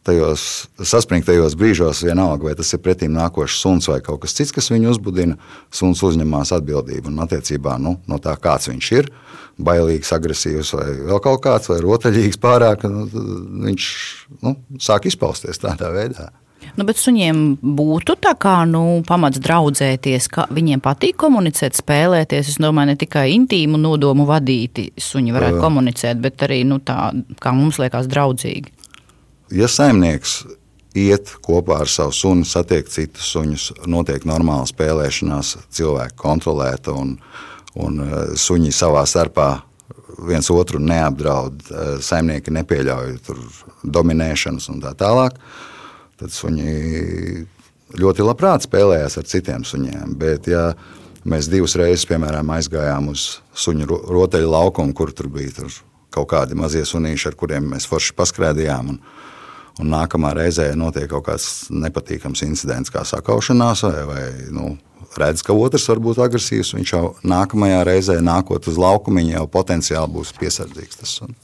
tajos 0.05 0.67
saspringtajos 0.85 1.57
brīžos, 1.57 2.03
vienalga, 2.05 2.51
vai 2.51 2.55
tas 2.59 2.73
ir 2.77 2.83
pretīm 2.85 3.15
nākošs 3.17 3.61
suns 3.63 3.89
vai 3.89 4.01
kaut 4.05 4.21
kas 4.25 4.37
cits, 4.37 4.53
kas 4.53 4.69
viņu 4.73 4.93
uzbudina, 4.93 5.39
suns 5.73 6.03
uzņemās 6.05 6.53
atbildību. 6.59 7.09
Un 7.09 7.25
attiecībā 7.25 7.79
nu, 7.81 7.97
no 8.11 8.21
tā, 8.23 8.37
kāds 8.41 8.69
viņš 8.69 8.91
ir, 8.99 9.09
bailīgs, 9.65 10.13
agresīvs 10.13 10.75
vai 10.77 10.87
vēl 11.09 11.23
kaut 11.25 11.41
kāds, 11.47 11.71
vai 11.73 11.81
rotaļīgs 11.85 12.41
pārāk, 12.43 12.85
nu, 12.91 13.07
viņš 13.65 13.91
nu, 14.45 14.57
sāk 14.83 15.09
izpausties 15.09 15.63
tādā 15.63 15.93
veidā. 15.95 16.29
Nu, 16.75 16.83
bet 16.87 16.99
suņiem 16.99 17.41
būtu 17.63 18.17
tā 18.19 18.33
kā 18.41 18.57
nu, 18.67 18.99
pamats 19.07 19.39
draudzēties, 19.43 20.27
ka 20.33 20.49
viņiem 20.55 20.81
patīk 20.83 21.15
komunicēt, 21.23 21.77
spēlēties. 21.79 22.51
Es 22.51 22.59
domāju, 22.59 22.91
ne 22.91 22.97
tikai 22.99 23.29
intīmu 23.37 23.79
nodomu 23.79 24.27
vadīti 24.27 24.89
suņi 24.99 25.35
varētu 25.37 25.61
uh, 25.61 25.63
komunicēt, 25.63 26.19
bet 26.23 26.43
arī 26.47 26.65
nu, 26.67 26.81
tā, 26.83 27.13
kā 27.43 27.53
mums 27.55 27.79
liekas, 27.79 28.09
draudzīgi. 28.11 28.73
Ja 29.55 29.69
saimnieks 29.71 30.41
iet 30.99 31.31
kopā 31.47 31.85
ar 31.85 31.91
savu 31.91 32.15
sunu, 32.15 32.47
satiek 32.49 32.91
citus 32.91 33.29
suņus, 33.37 33.69
notiek 33.91 34.27
normāla 34.27 34.67
spēlēšanās, 34.67 35.53
cilvēki 35.75 36.19
kontrolēta 36.19 36.95
un, 36.99 37.13
un 37.79 38.01
suņi 38.39 38.75
savā 38.75 39.05
starpā 39.07 39.53
viens 40.27 40.51
otru 40.51 40.81
neapdraud, 40.83 41.63
saimnieki 42.03 42.55
nepieļauj 42.55 43.15
dominēšanas 43.95 44.69
un 44.75 44.83
tā 44.83 44.95
tālāk. 44.99 45.39
Uh, 45.39 45.71
tad 46.25 46.35
suņi 46.35 46.75
ļoti 48.01 48.25
labprāt 48.27 48.67
spēlējās 48.67 49.19
ar 49.21 49.27
citiem 49.29 49.65
suņiem. 49.67 50.15
Bet, 50.21 50.49
ja 50.51 50.73
mēs 51.29 51.51
divas 51.53 51.77
reizes, 51.79 52.07
piemēram, 52.11 52.51
aizgājām 52.57 53.11
uz 53.13 53.27
suņu 53.55 53.89
rotaļu 53.89 54.51
laukumu, 54.51 54.97
kur 54.97 55.13
tur 55.15 55.31
bija 55.33 55.61
tur 55.61 55.77
kaut 56.15 56.31
kādi 56.31 56.57
mazie 56.59 56.85
sunīši, 56.87 57.31
ar 57.31 57.39
kuriem 57.39 57.71
mēs 57.75 57.89
forši 57.91 58.15
paskrējām. 58.19 58.95
Un, 58.95 59.01
un 59.83 59.91
nākamā 59.91 60.35
reizē 60.39 60.71
notiek 60.79 61.09
kaut 61.11 61.27
kāds 61.29 61.69
nepatīkams 61.75 62.45
incidents, 62.47 62.93
kā 62.95 63.03
sakaušanās, 63.09 63.83
vai, 63.89 64.05
vai 64.11 64.27
nu, 64.55 64.75
redz, 65.19 65.43
ka 65.47 65.57
otrs 65.59 65.89
var 65.91 66.03
būt 66.03 66.23
agresīvs. 66.23 66.75
Viņš 66.79 66.95
jau 66.95 67.09
nākamajā 67.27 67.83
reizē, 67.87 68.21
nākot 68.23 68.71
uz 68.71 68.79
laukumu, 68.81 69.25
jau 69.29 69.49
potenciāli 69.51 70.15
būs 70.15 70.35
piesardzīgs. 70.39 71.03
Tas, 71.03 71.17
un, 71.27 71.35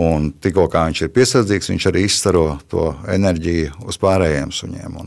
Un 0.00 0.30
tikko 0.40 0.70
viņš 0.72 1.04
ir 1.04 1.12
piesardzīgs, 1.12 1.68
viņš 1.68 1.86
arī 1.90 2.06
izstaro 2.08 2.46
to 2.72 2.92
enerģiju 3.12 3.88
uz 3.88 3.98
pārējiem 4.00 4.52
suņiem. 4.54 5.00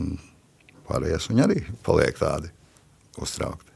Pārējie 0.86 1.22
suņi 1.24 1.42
arī 1.42 1.62
paliek 1.86 2.18
tādi 2.18 2.52
uztraukti. 3.18 3.66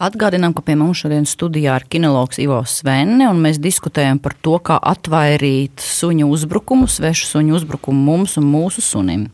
Atgādinām, 0.00 0.54
ka 0.56 0.62
pie 0.64 0.78
mums 0.80 1.02
šodien 1.02 1.26
studijā 1.28 1.74
ir 1.76 1.84
kinologs 1.92 2.38
Ivo 2.40 2.62
Svenne, 2.64 3.26
un 3.28 3.42
mēs 3.42 3.58
diskutējam 3.60 4.16
par 4.22 4.32
to, 4.32 4.54
kā 4.64 4.78
atvairīt 4.80 5.82
suņu 5.84 6.30
uzbrukumu, 6.32 6.88
svešu 6.88 7.28
suņu 7.34 7.58
uzbrukumu 7.58 8.06
mums 8.06 8.38
un 8.40 8.48
mūsu 8.48 8.80
sunim. 8.80 9.26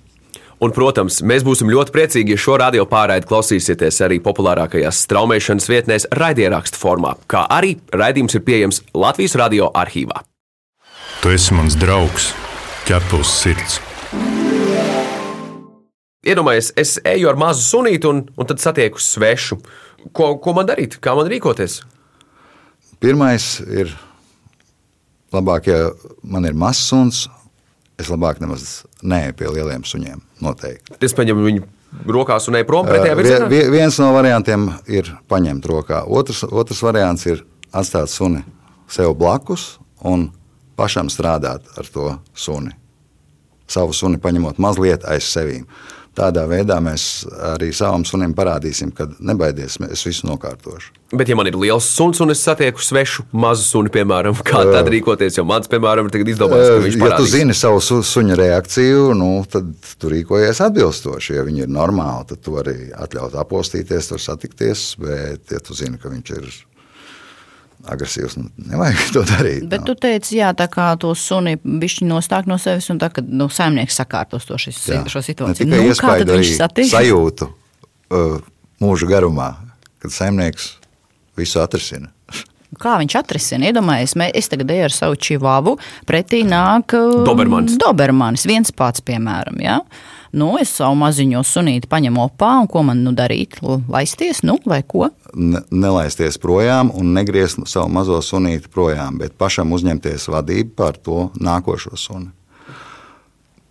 Un, 0.57 0.73
protams, 0.73 1.21
mēs 1.21 1.45
būsim 1.47 1.69
ļoti 1.71 1.93
priecīgi, 1.95 2.33
ja 2.35 2.41
šo 2.41 2.57
radio 2.65 2.87
pārraidi 2.89 3.29
klausīsieties 3.29 4.01
arī 4.03 4.19
populārākajās 4.25 5.05
straumēšanas 5.05 5.69
vietnēs 5.69 6.09
raidierakstu 6.17 6.81
formā, 6.81 7.13
kā 7.31 7.45
arī 7.53 7.77
raidījums 7.93 8.35
ir 8.35 8.47
pieejams 8.49 8.81
Latvijas 8.97 9.37
radio 9.39 9.69
arhīvā. 9.77 10.25
Tu 11.27 11.33
esi 11.35 11.57
mans 11.59 11.75
draugs, 11.75 12.29
ķepus 12.87 13.31
sirds. 13.41 13.81
Iedomājieties, 16.23 16.69
es 16.79 16.93
eju 17.03 17.27
ar 17.33 17.41
mazu 17.41 17.65
sunītu 17.67 18.13
un, 18.13 18.21
un 18.31 18.47
tad 18.47 18.63
satieku 18.63 19.03
svešu. 19.03 19.59
Ko, 20.15 20.29
ko 20.39 20.55
man 20.55 20.69
darīt? 20.71 20.95
Kā 21.03 21.17
man 21.19 21.27
rīkoties? 21.27 21.81
Pirmais 23.03 23.49
ir 23.67 23.91
labāk, 25.35 25.67
ja 25.67 25.91
man 26.23 26.47
ir 26.47 26.55
mazs 26.55 26.85
suns, 26.93 27.25
es 27.99 28.07
labāk 28.07 28.39
nemaz 28.39 28.85
neeju 29.03 29.35
pie 29.43 29.51
lieliem 29.51 29.83
suņiem. 29.83 30.23
Noteikti. 30.47 30.95
Es 31.03 31.19
paņemu 31.19 31.51
viņu 31.51 31.67
rokās 32.21 32.47
un 32.47 32.63
eju 32.63 32.71
prom 32.71 32.87
pretējā 32.87 33.19
virzienā. 33.19 33.51
Uh, 33.51 33.75
viens 33.75 33.99
no 33.99 34.15
variantiem 34.15 34.71
ir 34.87 35.11
paņemt 35.27 35.67
rokā. 35.75 36.05
Otrs, 36.07 36.47
otrs 36.47 36.87
variants 36.87 37.27
ir 37.27 37.43
atstāt 37.75 38.15
suni 38.15 38.47
sev 38.87 39.19
blakus 39.19 39.73
un 40.07 40.29
pašam 40.77 41.11
strādāt 41.13 41.67
ar 41.77 41.93
to 41.93 42.11
suni. 42.35 42.73
Savu 43.67 43.95
suni 43.97 44.21
paņemot 44.23 44.61
mazliet 44.63 45.07
aiz 45.09 45.27
sevīm. 45.27 45.67
Tādā 46.17 46.47
veidā 46.49 46.79
mēs 46.81 47.27
arī 47.53 47.69
savam 47.77 48.01
sunim 48.09 48.33
parādīsim, 48.37 48.89
ka 48.97 49.05
nebaidies, 49.21 49.75
es 49.91 50.05
visu 50.07 50.25
nokārtošu. 50.31 50.95
Bet, 51.13 51.29
ja 51.29 51.37
man 51.37 51.51
ir 51.51 51.59
liels 51.61 51.85
suns 51.93 52.23
un 52.25 52.33
es 52.33 52.41
satieku 52.41 52.81
svešu 52.81 53.27
mazu 53.37 53.67
suni, 53.67 53.93
piemēram, 53.93 54.39
kā 54.47 54.63
tad 54.71 54.89
rīkoties, 54.95 55.37
jo 55.37 55.45
mans, 55.45 55.69
piemēram, 55.69 56.09
ir 56.09 56.31
izdomāts, 56.33 56.71
ka 56.71 56.79
viņš 56.87 56.97
parādīs. 57.03 57.13
Ja 57.13 57.19
tu 57.21 57.29
zini 57.29 57.57
savu 57.59 57.83
su 57.85 58.01
suņa 58.01 58.39
reakciju, 58.41 59.11
nu, 59.19 59.29
tad 59.53 59.69
tu 60.01 60.13
rīkojies 60.15 60.63
atbilstoši. 60.65 61.37
Ja 61.37 61.45
viņi 61.45 61.67
ir 61.67 61.75
normāli, 61.77 62.31
tad 62.33 62.41
tu 62.47 62.57
vari 62.57 62.89
atļaut 62.97 63.37
apostīties, 63.45 64.09
tur 64.09 64.23
satikties, 64.23 64.87
bet, 65.03 65.53
ja 65.53 65.61
tu 65.61 65.77
zini, 65.77 66.01
ka 66.01 66.15
viņš 66.15 66.33
ir 66.39 66.49
agresīvs. 67.93 68.37
Nu, 68.41 68.51
nevajag 68.71 69.05
to 69.15 69.23
darīt. 69.27 69.67
Bet 69.71 69.83
nav. 69.83 69.89
tu 69.91 69.95
teici, 70.07 70.37
jā, 70.41 70.51
tā 70.57 70.69
kā 70.73 70.89
to 71.01 71.13
suni 71.19 71.57
bišķi 71.57 72.09
nostāk 72.09 72.49
no 72.51 72.59
sevis, 72.63 72.89
un 72.93 73.01
tā, 73.03 73.11
kad 73.15 73.29
nu, 73.29 73.49
saimnieks 73.53 73.99
sakārtos 74.01 74.49
to 74.49 74.59
šis, 74.61 74.83
jā. 74.93 75.05
šo 75.13 75.23
situāciju. 75.25 75.69
Ne 75.71 75.81
tikai 75.81 75.93
nu, 75.93 76.01
kā 76.01 76.17
tad 76.23 76.35
viņš 76.35 76.53
satīk? 76.59 76.91
Sajūtu 76.93 77.49
uh, 77.49 78.37
mūža 78.83 79.11
garumā, 79.11 79.53
kad 80.03 80.15
saimnieks 80.15 80.75
visu 81.39 81.63
atrisina. 81.63 82.13
Kā 82.83 82.97
viņš 83.01 83.15
atrisina? 83.21 83.71
Iedomājieties, 83.71 84.17
es 84.37 84.51
tagad 84.53 84.73
eju 84.75 84.89
ar 84.89 84.93
savu 84.93 85.17
čivavu, 85.29 85.77
pretī 86.09 86.43
nāk 86.45 86.97
uh, 86.99 87.23
Dobermanis. 87.25 87.79
Dobermanis, 87.81 88.45
viens 88.49 88.75
pats, 88.75 89.05
piemēram. 89.07 89.63
Ja? 89.63 89.81
Nu, 90.37 90.51
es 90.61 90.69
savu 90.77 90.99
maziņo 91.01 91.41
sunīti 91.49 91.89
paņemu 91.89 92.21
opā, 92.27 92.51
un 92.61 92.67
ko 92.69 92.83
man 92.85 93.01
nu 93.07 93.15
darīt? 93.17 93.57
Laisties, 93.89 94.43
nu, 94.45 94.59
vai 94.69 94.83
ko? 94.85 95.09
Ne, 95.33 95.63
nelaisties 95.73 96.37
projām 96.43 96.91
un 96.93 97.15
negriezt 97.17 97.63
savu 97.71 97.89
mazo 97.95 98.19
sunīti 98.25 98.69
projām, 98.73 99.17
bet 99.23 99.39
pašam 99.41 99.73
uzņemties 99.73 100.29
vadību 100.35 100.75
par 100.77 101.01
to 101.01 101.31
nākošo 101.41 101.97
suni. 101.97 102.29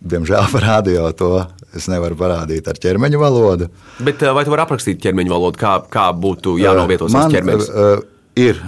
Diemžēl 0.06 0.50
par 0.52 0.66
radio 0.66 1.06
to 1.16 1.30
es 1.76 1.86
nevaru 1.90 2.18
parādīt 2.18 2.66
ar 2.70 2.78
ķermeņa 2.82 3.20
valodu. 3.20 3.70
Bet 4.02 4.26
vai 4.26 4.44
tu 4.44 4.52
vari 4.52 4.66
aprakstīt 4.66 5.00
ķermeņa 5.02 5.32
valodu, 5.32 5.62
kā, 5.62 5.78
kā 5.90 6.10
būtu 6.12 6.58
jānovieto 6.60 7.08
savs 7.12 7.32
ķermenis? 7.34 7.70
Uh, 7.70 8.02
ir 8.38 8.60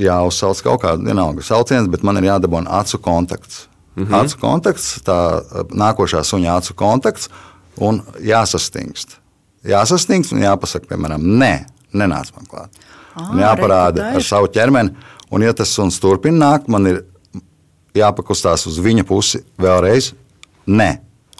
jāuzsauc 0.00 0.66
kaut 0.66 0.82
kāda 0.84 1.06
vienalga 1.06 1.46
sauciens, 1.46 1.88
bet 1.90 2.02
man 2.06 2.18
ir 2.18 2.32
jādabūna 2.32 2.80
acu 2.80 3.00
kontakts. 3.02 3.68
-hmm. 3.96 4.14
Acu 4.14 4.38
kontakts, 4.40 5.00
tā 5.02 5.42
nākošā 5.70 6.22
suņa 6.24 6.56
acu 6.56 6.74
kontakts 6.74 7.28
un 7.78 8.02
jāsastingst. 8.22 9.18
Jāsastingst 9.64 10.32
un 10.32 10.40
jāpasaka, 10.40 10.86
piemēram, 10.86 11.20
nē, 11.20 11.66
nenāc 11.92 12.32
man 12.36 12.46
klāt. 12.48 12.70
Un 13.16 13.40
jāparāda 13.42 14.14
ar 14.14 14.22
savu 14.22 14.48
ķermeni. 14.48 14.94
Un, 15.30 15.42
ja 15.42 15.52
tas 15.52 15.68
suns 15.68 16.00
turpina 16.00 16.38
nākt, 16.38 16.68
man 16.68 16.86
ir 16.86 17.04
jāpakustās 17.94 18.66
uz 18.66 18.78
viņa 18.82 19.04
pusi 19.06 19.42
vēlreiz. 19.60 20.12
Nē, 20.66 20.90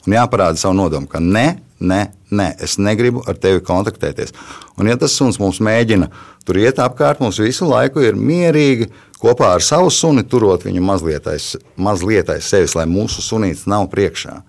un 0.06 0.16
jāparāda 0.16 0.60
savu 0.60 0.74
nodomu, 0.74 1.08
ka 1.10 1.18
nē, 1.22 1.46
nē, 1.80 2.00
nē, 2.30 2.48
es 2.62 2.78
negribu 2.78 3.22
ar 3.28 3.38
tevi 3.40 3.62
kontaktēties. 3.66 4.34
Un, 4.78 4.90
ja 4.90 4.96
tas 5.00 5.14
suns 5.16 5.40
mums 5.40 5.60
mēģina 5.64 6.10
tur 6.46 6.60
iet 6.60 6.80
apkārt, 6.82 7.22
mums 7.22 7.40
visu 7.42 7.68
laiku 7.68 8.02
ir 8.04 8.18
mierīgi 8.18 8.90
kopā 9.20 9.54
ar 9.56 9.64
savu 9.64 9.90
suni, 9.92 10.24
turot 10.24 10.64
viņu 10.66 10.82
mazliet 10.84 11.28
aiz, 11.30 11.52
mazliet 11.76 12.32
aiz 12.32 12.48
sevis, 12.48 12.76
lai 12.78 12.86
mūsu 12.88 13.24
sunīts 13.24 13.66
nav 13.70 13.88
priekšā. 13.92 14.40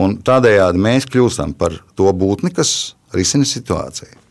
Un 0.00 0.18
tādējādi 0.26 0.82
mēs 0.82 1.06
kļūstam 1.06 1.54
par 1.58 1.78
to 1.94 2.10
būtni, 2.10 2.50
kas 2.54 2.94
risina 3.14 3.46
situāciju. 3.46 4.23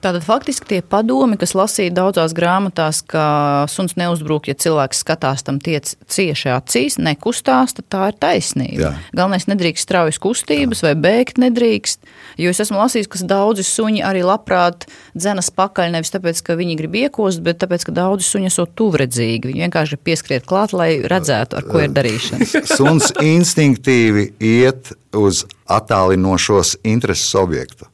Tātad 0.00 0.24
faktiski 0.24 0.64
tie 0.64 0.78
padomi, 0.80 1.36
kas 1.36 1.52
lasīja 1.52 1.92
daudzās 1.92 2.32
grāmatās, 2.32 3.02
ka 3.04 3.24
suns 3.68 3.98
neuzbrūk, 4.00 4.48
ja 4.48 4.56
cilvēks 4.56 5.02
skatās 5.04 5.44
tam 5.44 5.58
tiec 5.60 5.92
cieši 6.08 6.54
acīs, 6.54 6.96
nekustās, 6.96 7.74
tad 7.76 7.86
tā 7.92 8.06
ir 8.08 8.16
taisnība. 8.22 8.80
Jā. 8.80 8.92
Galvenais 9.12 9.44
nedrīkst 9.50 9.84
straujas 9.84 10.20
kustības 10.22 10.80
Jā. 10.80 10.88
vai 10.88 10.94
bēgt 11.04 11.42
nedrīkst, 11.44 12.08
jo 12.40 12.54
es 12.54 12.62
esmu 12.64 12.80
lasījis, 12.80 13.10
ka 13.12 13.20
daudzi 13.28 13.66
suņi 13.68 14.00
arī 14.08 14.24
labprāt 14.24 14.88
dzenas 15.12 15.52
pakaļ 15.52 15.92
nevis 15.98 16.14
tāpēc, 16.16 16.40
ka 16.48 16.56
viņi 16.56 16.78
grib 16.80 16.96
iekost, 17.04 17.44
bet 17.44 17.60
tāpēc, 17.60 17.84
ka 17.90 17.96
daudzi 18.00 18.24
suņi 18.24 18.48
esot 18.48 18.72
tuvredzīgi. 18.80 19.52
Viņi 19.52 19.66
vienkārši 19.68 19.98
grib 19.98 20.06
pieskriet 20.08 20.48
klāt, 20.48 20.72
lai 20.72 20.94
redzētu, 21.04 21.60
ar 21.60 21.68
ko 21.68 21.84
ir 21.84 21.92
darīšana. 21.92 22.48
Suns 22.78 23.12
instinktīvi 23.20 24.30
iet 24.40 24.94
uz 25.12 25.44
attālinošos 25.68 26.78
intereses 26.88 27.36
objektu 27.36 27.90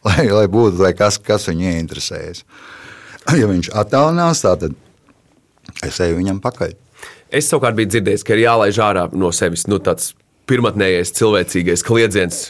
lai, 0.08 0.28
lai 0.32 0.46
būtu 0.50 0.80
lai 0.80 0.92
kas, 0.96 1.18
kas 1.22 1.48
viņu 1.50 1.72
ieinteresējas. 1.74 2.44
Ja 3.36 3.46
viņš 3.46 3.68
attālinās, 3.76 4.40
tad 4.42 4.72
es 5.86 5.98
eju 6.02 6.16
viņam 6.16 6.40
pakaļ. 6.42 6.72
Es 7.30 7.46
savukārt 7.50 7.76
biju 7.78 7.92
dzirdējis, 7.92 8.24
ka 8.26 8.32
ir 8.34 8.46
jālaiž 8.46 8.80
ārā 8.82 9.04
no 9.14 9.28
sevis 9.36 9.66
nu, 9.70 9.78
tāds 9.78 10.14
pirmotnējais 10.50 11.12
cilvēcīgais 11.14 11.84
kliedziens. 11.86 12.40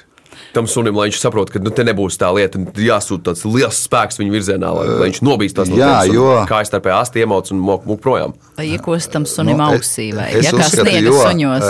Tam 0.54 0.66
sunim, 0.70 0.96
lai 0.96 1.08
viņš 1.10 1.18
saprotu, 1.20 1.52
ka 1.52 1.60
nu, 1.60 1.72
te 1.74 1.84
nebūs 1.84 2.16
tā 2.18 2.30
lieta, 2.32 2.62
jāsūta 2.80 3.28
tāds 3.28 3.42
liels 3.44 3.82
spēks 3.84 4.22
viņa 4.22 4.32
virzienā, 4.32 4.70
lai, 4.78 4.86
lai 4.88 5.08
viņš 5.10 5.20
nobīstās 5.26 5.68
no 5.70 5.78
Jā, 5.78 5.92
jo... 6.08 6.30
kā 6.48 6.62
es 6.64 6.70
starpē 6.70 6.94
asti 6.96 7.20
iemauc 7.22 7.50
un 7.52 7.60
mok 7.66 7.84
projām. 8.00 8.32
Vai 8.56 8.70
iekostam 8.70 9.26
sunim 9.28 9.58
nu, 9.60 9.74
ausī 9.74 10.08
vai 10.16 10.30
ja, 10.38 10.54
kā 10.54 10.70
sniega 10.70 11.12
suņos? 11.18 11.68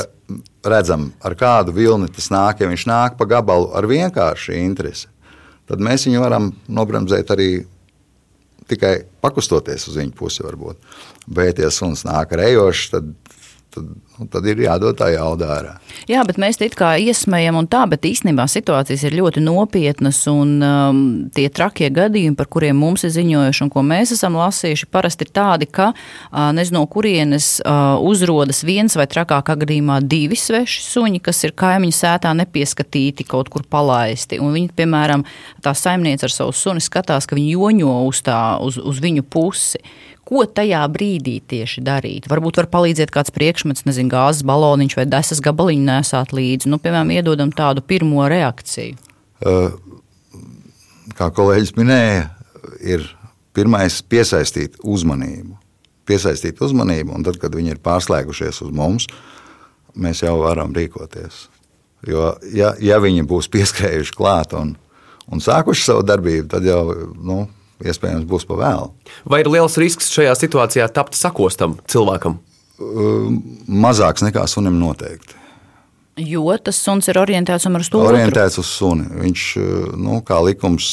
Redzam, 0.71 1.09
ar 1.25 1.35
kādu 1.41 1.75
vilni 1.75 2.13
tas 2.15 2.31
nāk, 2.31 2.63
ja 2.63 2.71
viņš 2.71 2.87
nāk 2.87 3.19
pa 3.19 3.27
gabalu 3.29 3.73
ar 3.75 3.89
vienkāršu 3.91 4.55
interesi 4.61 5.09
tad 5.71 5.83
mēs 5.85 6.07
viņu 6.09 6.23
varam 6.23 6.51
nobremzēt 6.69 7.31
arī 7.35 7.51
tikai 8.71 8.95
pakustoties 9.23 9.89
uz 9.91 9.99
viņu 9.99 10.15
pusi. 10.19 10.45
Varbūt. 10.47 10.79
Bet, 11.31 11.63
ja 11.63 11.71
suns 11.75 12.05
nāk 12.07 12.35
ar 12.37 12.45
ejošu, 12.47 12.91
tad 12.97 13.11
tad, 13.75 13.87
nu, 14.19 14.27
tad 14.31 14.47
ir 14.51 14.61
jādod 14.65 14.99
tā 14.99 15.11
jauda 15.15 15.49
ārā. 15.57 15.75
Jā, 16.11 16.23
bet 16.27 16.39
mēs 16.41 16.61
it 16.65 16.77
kā 16.79 16.93
iesmējam 17.01 17.59
un 17.61 17.69
tā, 17.71 17.83
bet 17.91 18.07
īstenībā 18.09 18.47
situācijas 18.51 19.05
ir 19.07 19.17
ļoti 19.19 19.43
nopietnas 19.45 20.21
un 20.31 20.57
um, 20.65 21.01
tie 21.35 21.49
trakie 21.53 21.91
gadījumi, 21.95 22.37
par 22.39 22.51
kuriem 22.53 22.79
mums 22.81 23.05
ir 23.07 23.15
ziņojuši 23.15 23.65
un 23.67 23.73
ko 23.73 23.85
mēs 23.87 24.15
esam 24.17 24.39
lasījuši, 24.41 24.91
parasti 24.93 25.27
ir 25.27 25.33
tādi, 25.37 25.71
ka 25.71 25.91
uh, 25.93 26.51
nezinu, 26.57 26.81
no 26.81 26.85
kurienes 26.91 27.57
uh, 27.65 27.97
uzrodas 28.07 28.63
viens 28.67 28.95
vai 28.99 29.09
trakākā 29.11 29.57
gadījumā 29.65 30.01
divi 30.07 30.39
sveši 30.39 30.85
suņi, 30.87 31.23
kas 31.25 31.43
ir 31.47 31.57
kaimiņu 31.59 31.97
sētā 31.97 32.35
nepieskatīti 32.39 33.27
kaut 33.29 33.51
kur 33.53 33.67
palaisti. 33.67 34.39
Un 34.43 34.55
viņi, 34.57 34.71
piemēram, 34.79 35.27
tā 35.65 35.75
saimniece 35.77 36.29
ar 36.29 36.35
savu 36.35 36.55
suni 36.57 36.85
skatās, 36.85 37.29
ka 37.29 37.39
viņi 37.39 37.57
joņo 37.57 37.97
uz, 38.07 38.23
tā, 38.27 38.41
uz, 38.63 38.79
uz 38.79 39.03
viņu 39.03 39.27
pusi 39.27 39.83
ko 40.31 40.45
tajā 40.47 40.85
brīdī 40.95 41.41
tieši 41.51 41.83
darīt. 41.83 42.29
Varbūt 42.31 42.61
var 42.63 42.69
palīdzēt 42.71 43.11
kāds 43.15 43.35
priekšmets, 43.35 43.83
nezinu, 43.89 44.13
gāzes 44.13 44.47
baloniņš 44.47 44.97
vai 45.01 45.07
desas 45.11 45.43
gabaliņu 45.43 45.87
nesāt 45.89 46.35
līdzi. 46.37 46.71
Nu, 46.71 46.79
piemēram, 46.83 47.11
iedodam 47.17 47.51
tādu 47.55 47.83
pirmo 47.83 48.29
reakciju. 48.31 48.95
Kā 51.19 51.31
kolēģis 51.35 51.75
minēja, 51.75 52.29
ir 52.79 53.07
pirmais 53.57 53.99
piesaistīt 54.07 54.79
uzmanību. 54.87 55.59
Piesaistīt 56.07 56.63
uzmanību, 56.63 57.15
un 57.19 57.27
tad, 57.27 57.39
kad 57.43 57.55
viņi 57.55 57.75
ir 57.75 57.83
pārslēgušies 57.83 58.63
uz 58.65 58.71
mums, 58.75 59.09
mēs 59.99 60.23
jau 60.23 60.39
varam 60.45 60.75
rīkoties. 60.77 61.49
Jo, 62.07 62.33
ja, 62.55 62.73
ja 62.81 62.99
viņi 63.03 63.27
būs 63.29 63.51
pieskrējuši 63.53 64.15
klāt 64.17 64.55
un, 64.57 64.77
un 65.29 65.43
sākuši 65.43 65.85
savu 65.85 66.07
darbību, 66.07 66.47
tad 66.55 66.65
jau 66.65 66.85
nu, 67.19 67.43
iespējams 67.85 68.29
būs 68.29 68.47
pa 68.49 68.61
vēlu. 68.61 68.93
Vai 69.25 69.43
ir 69.43 69.51
liels 69.53 69.79
risks 69.81 70.13
šajā 70.15 70.37
situācijā 70.39 70.89
tapt 70.93 71.19
sakostam 71.19 71.79
cilvēkam? 71.91 72.39
Mazāks 73.69 74.25
nekā 74.25 74.47
sunim 74.49 74.79
noteikti. 74.81 75.37
Jo 76.21 76.53
tas 76.61 76.77
suns 76.83 77.07
ir 77.09 77.17
orientēts 77.17 77.65
uz 77.69 77.89
to 77.89 78.01
orientēts 78.05 78.59
uz 78.61 78.69
suni. 78.69 79.07
Viņš, 79.23 79.45
nu, 79.97 80.19
kā 80.27 80.41
likums, 80.45 80.89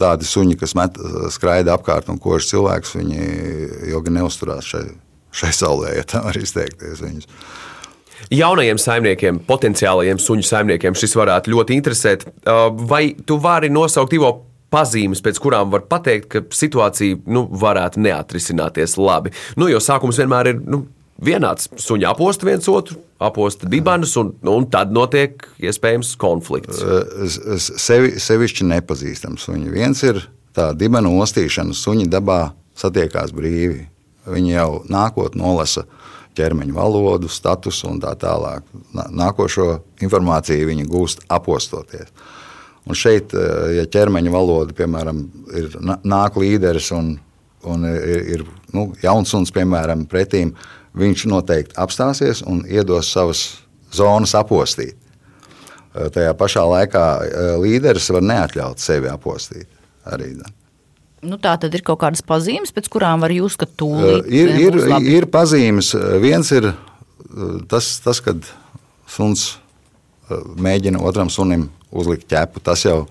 tādi 0.00 0.26
suņi, 0.26 0.56
kas 0.58 0.74
met, 0.78 0.96
skraida 1.30 1.76
apkārt 1.76 2.08
un 2.10 2.18
kož 2.18 2.48
cilvēks, 2.50 2.96
viņi 2.98 3.28
ilgi 3.92 4.14
neusturās 4.16 4.66
šai, 4.72 4.86
šai 5.30 5.52
saulē, 5.54 5.92
ja 6.00 6.06
tā 6.08 6.24
var 6.24 6.38
izteikties. 6.40 7.04
Viņus. 7.04 7.28
Jaunajiem 8.32 8.78
saimniekiem, 8.78 9.42
potenciālajiem 9.46 10.18
suņu 10.22 10.46
saimniekiem 10.48 10.96
šis 10.98 11.14
varētu 11.18 11.52
ļoti 11.52 11.78
interesēt. 11.78 12.26
Vai 12.88 13.04
tu 13.26 13.38
vari 13.42 13.70
nosaukt 13.70 14.16
Ivo 14.16 14.32
pazīmes, 14.72 15.22
pēc 15.24 15.38
kurām 15.42 15.70
var 15.72 15.84
pateikt, 15.90 16.28
ka 16.32 16.42
situācija 16.56 17.20
nu, 17.30 17.44
varētu 17.62 18.02
neatrisināties 18.02 18.96
labi. 19.00 19.34
Nu, 19.60 19.68
jo 19.70 19.80
sākums 19.82 20.20
vienmēr 20.20 20.52
ir 20.54 20.60
nu, 20.64 20.84
vienāds. 21.22 21.68
Suņi 21.80 22.08
aposta 22.08 22.48
viens 22.48 22.68
otru, 22.70 22.98
aposta 23.22 23.68
dibanus, 23.70 24.16
un, 24.20 24.34
un 24.48 24.66
tad 24.72 24.92
notiek 24.94 25.46
iespējams 25.62 26.14
konflikts. 26.20 26.82
Sevi, 27.78 28.16
sevišķi 28.22 28.68
nepazīstams 28.72 29.48
suņi. 29.48 29.70
Viens 29.72 30.02
ir 30.08 30.22
tā 30.56 30.72
dibenu 30.76 31.14
ostīšana, 31.22 31.76
suņi 31.76 32.08
dabā 32.12 32.42
satiekās 32.78 33.34
brīvi. 33.36 33.86
Viņi 34.32 34.54
jau 34.54 34.70
nākotnē 34.90 35.42
nolasa 35.42 35.86
ķermeņa 36.38 36.74
valodu, 36.76 37.28
statusu 37.28 37.90
un 37.90 37.98
tā 38.02 38.14
tālāk. 38.18 38.64
Nākošo 38.94 39.82
informāciju 40.04 40.70
viņi 40.70 40.86
gūst 40.88 41.26
apostoties. 41.32 42.12
Un 42.82 42.98
šeit, 42.98 43.34
eh, 43.34 43.76
ja 43.78 43.84
ķermeņa 43.86 44.30
valoda, 44.34 44.74
piemēram, 44.74 45.22
ir 45.58 45.76
nāk 46.02 46.38
līderis 46.40 46.90
un, 46.96 47.14
un 47.62 47.86
ir, 47.86 48.22
ir 48.36 48.46
nu, 48.74 48.88
jauns 49.02 49.30
suns, 49.30 49.52
piemēram, 49.54 50.02
pretīm, 50.10 50.50
viņš 50.98 51.26
noteikti 51.30 51.78
apstāsies 51.78 52.42
un 52.46 52.64
iedos 52.66 53.12
savas 53.14 53.44
zonas 53.94 54.34
apostīt. 54.38 54.96
Eh, 55.94 56.08
tajā 56.10 56.32
pašā 56.34 56.64
laikā 56.66 57.04
eh, 57.22 57.52
līderis 57.62 58.10
var 58.16 58.26
neatļaut 58.26 58.82
sevi 58.82 59.10
apostīt. 59.12 59.68
Arī, 60.10 60.32
da. 60.40 60.50
Nu, 61.22 61.36
tā 61.38 61.54
tad 61.62 61.70
ir 61.78 61.84
kaut 61.86 62.00
kādas 62.00 62.24
pazīmes, 62.26 62.74
pēc 62.74 62.88
kurām 62.90 63.22
var 63.22 63.30
jūs 63.30 63.54
skatīt 63.54 63.78
tūlīt. 63.78 64.26
Ir, 64.26 64.50
ir, 64.58 64.78
ir 65.06 65.28
pazīmes. 65.30 65.92
Viens 66.18 66.50
ir 66.50 66.72
tas, 67.70 67.92
tas 68.02 68.18
kad 68.26 68.42
suns 69.06 69.52
mēģina 70.58 70.98
otram 70.98 71.30
sunim 71.30 71.68
uzlikt 71.92 72.28
ķepu. 72.30 72.62
Tas 72.64 72.84
jau 72.86 73.04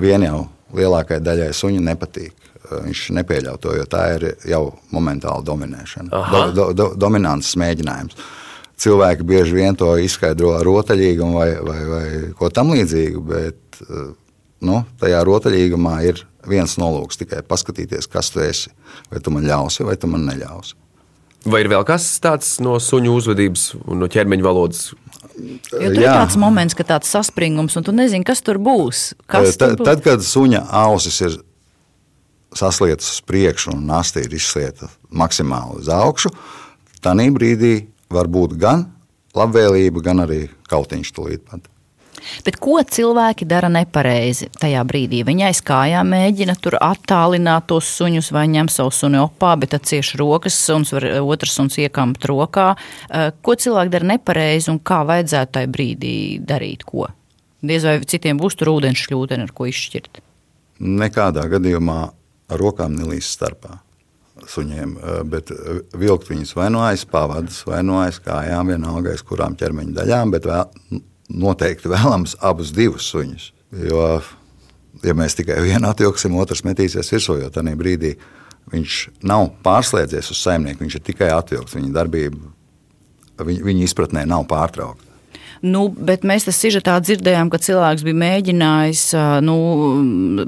vien 0.00 0.24
jau 0.26 0.46
lielākajai 0.76 1.24
daļai 1.24 1.52
suņu 1.56 1.82
nepatīk. 1.86 2.34
Viņš 2.66 3.04
nepieļauj 3.14 3.60
to, 3.62 3.74
jo 3.78 3.84
tā 3.86 4.02
ir 4.16 4.24
jau 4.50 4.64
momentāla 4.90 5.44
dominēšana, 5.46 6.22
do, 6.32 6.40
do, 6.50 6.64
do, 6.74 6.86
dominants 6.98 7.52
mēģinājums. 7.62 8.16
Cilvēki 8.82 9.24
bieži 9.24 9.54
vien 9.56 9.78
to 9.78 9.92
izskaidro 10.02 10.50
ar 10.58 10.66
rotaļīgumu 10.66 11.38
vai, 11.38 11.50
vai, 11.64 11.78
vai 11.92 12.06
ko 12.36 12.50
tamlīdzīgu, 12.52 13.22
bet 13.30 13.80
nu, 14.66 14.82
tajā 15.00 15.22
rotaļīgumā 15.28 15.94
ir 16.10 16.24
viens 16.50 16.76
nolūks 16.80 17.22
tikai 17.22 17.44
paskatīties, 17.46 18.10
kas 18.10 18.32
tu 18.34 18.42
esi. 18.44 18.74
Vai 19.12 19.22
tu 19.22 19.32
man 19.34 19.46
ļausi, 19.46 19.86
vai 19.86 19.96
tu 20.00 20.10
man 20.10 20.26
neļausi. 20.28 20.76
Vai 21.46 21.62
ir 21.62 21.70
vēl 21.70 21.84
kas 21.86 22.08
tāds 22.22 22.56
no 22.58 22.74
suņu 22.82 23.12
uzvedības 23.20 23.68
un 23.84 24.00
no 24.02 24.08
ķermeņa 24.10 24.42
valodas, 24.42 24.88
Jo 25.36 25.58
tur 25.68 25.82
Jā. 25.82 26.00
ir 26.00 26.06
tāds 26.08 26.38
moments, 26.40 26.76
ka 26.76 26.84
tāds 26.86 27.10
saspringums, 27.12 27.76
un 27.76 27.84
tu 27.84 27.92
nezini, 27.92 28.24
kas 28.24 28.40
tur 28.44 28.60
būs. 28.62 29.10
Kas 29.28 29.56
tad, 29.56 29.76
tur 29.76 29.82
būs? 29.82 29.88
tad, 29.90 30.02
kad 30.04 30.24
suņa 30.24 30.62
ausis 30.84 31.20
ir 31.26 31.36
saslietas 32.56 33.10
uz 33.12 33.20
priekšu 33.28 33.74
un 33.74 33.84
nasta 33.90 34.22
ir 34.24 34.32
izslieta 34.32 34.88
maksimāli 35.12 35.82
uz 35.82 35.90
augšu, 35.92 36.32
tad 37.04 37.20
brīdī 37.36 37.74
var 38.12 38.30
būt 38.32 38.56
gan 38.60 38.86
labvēlība, 39.36 40.02
gan 40.02 40.24
arī 40.24 40.46
kautiņš 40.70 41.12
tulīt 41.12 41.44
pat. 41.44 41.68
Bet 42.46 42.58
ko 42.62 42.78
cilvēki 42.80 43.46
dara 43.48 43.68
nepareizi 43.72 44.48
tajā 44.60 44.82
brīdī? 44.88 45.22
Viņi 45.26 45.46
aiz 45.48 45.62
kājām 45.66 46.10
mēģina 46.14 46.56
tur 46.62 46.78
attālināt 46.80 47.68
tos 47.70 47.88
suņus 47.98 48.32
vai 48.34 48.46
ņem 48.52 48.70
savu 48.72 48.92
suni 48.94 49.20
opā, 49.22 49.54
bet 49.60 49.74
tad 49.74 49.86
cieši 49.88 50.20
rokas, 50.20 50.58
suns 50.58 50.92
var 50.96 51.08
otrs 51.22 51.56
suns 51.58 51.78
iekamt 51.82 52.26
rokā. 52.28 52.68
Eh, 53.10 53.30
ko 53.42 53.56
cilvēki 53.56 53.94
dara 53.94 54.10
nepareizi 54.14 54.70
un 54.72 54.80
kā 54.80 55.02
vajadzētu 55.08 55.58
tajā 55.58 55.72
brīdī 55.72 56.16
darīt? 56.44 56.84
Ko? 56.86 57.08
Diez 57.66 57.86
vai 57.86 57.98
citiem 58.04 58.38
būs 58.38 58.58
tur 58.58 58.74
ūdens 58.76 59.00
šļūteni, 59.06 59.48
ar 59.48 59.56
ko 59.56 59.66
izšķirt? 59.70 60.22
Nekādā 60.80 61.46
gadījumā 61.50 61.98
ar 62.52 62.60
rokām 62.60 62.94
nelīdz 62.98 63.26
starpā 63.32 63.80
suņiem, 64.46 64.96
eh, 64.96 65.20
bet 65.24 65.50
eh, 65.50 65.82
vilkt 65.96 66.30
viņus 66.30 66.54
vai 66.56 66.70
no 66.70 66.84
aiz 66.84 67.04
pavadas, 67.08 67.62
vai 67.66 67.82
no 67.82 68.00
aiz 68.02 68.20
kājām, 68.22 68.72
vienalga 68.74 69.14
aiz 69.14 69.24
kurām 69.26 69.56
ķermeņa 69.58 69.96
daļām, 70.00 70.34
bet 70.34 70.48
vēl 70.48 71.02
noteikti 71.28 71.90
vēlams 71.92 72.36
abus 72.44 72.72
divus 72.74 73.08
suņus. 73.12 73.50
Jo, 73.86 74.08
ja 75.04 75.14
mēs 75.16 75.36
tikai 75.38 75.58
vienu 75.64 75.90
atvilksim, 75.90 76.36
otrs 76.38 76.64
metīsies 76.66 77.12
virsū, 77.12 77.40
jo 77.42 77.50
tajā 77.52 77.74
brīdī 77.78 78.14
viņš 78.72 79.00
nav 79.26 79.50
pārslēdzies 79.66 80.30
uz 80.32 80.42
saimnieku, 80.42 80.84
viņš 80.84 80.98
ir 80.98 81.04
tikai 81.06 81.32
atvilkts. 81.34 81.76
Viņa 81.76 81.92
darbība, 81.94 82.52
viņa, 83.42 83.66
viņa 83.66 83.84
izpratnē 83.86 84.24
nav 84.28 84.46
pārtraukta. 84.50 85.04
Nu, 85.64 85.86
bet 85.88 86.24
mēs 86.26 86.44
tas 86.46 86.58
sižetā 86.60 86.98
dzirdējām, 87.00 87.48
ka 87.50 87.58
cilvēks 87.62 88.04
bija 88.04 88.18
mēģinājis 88.20 89.04
nu, 89.46 89.56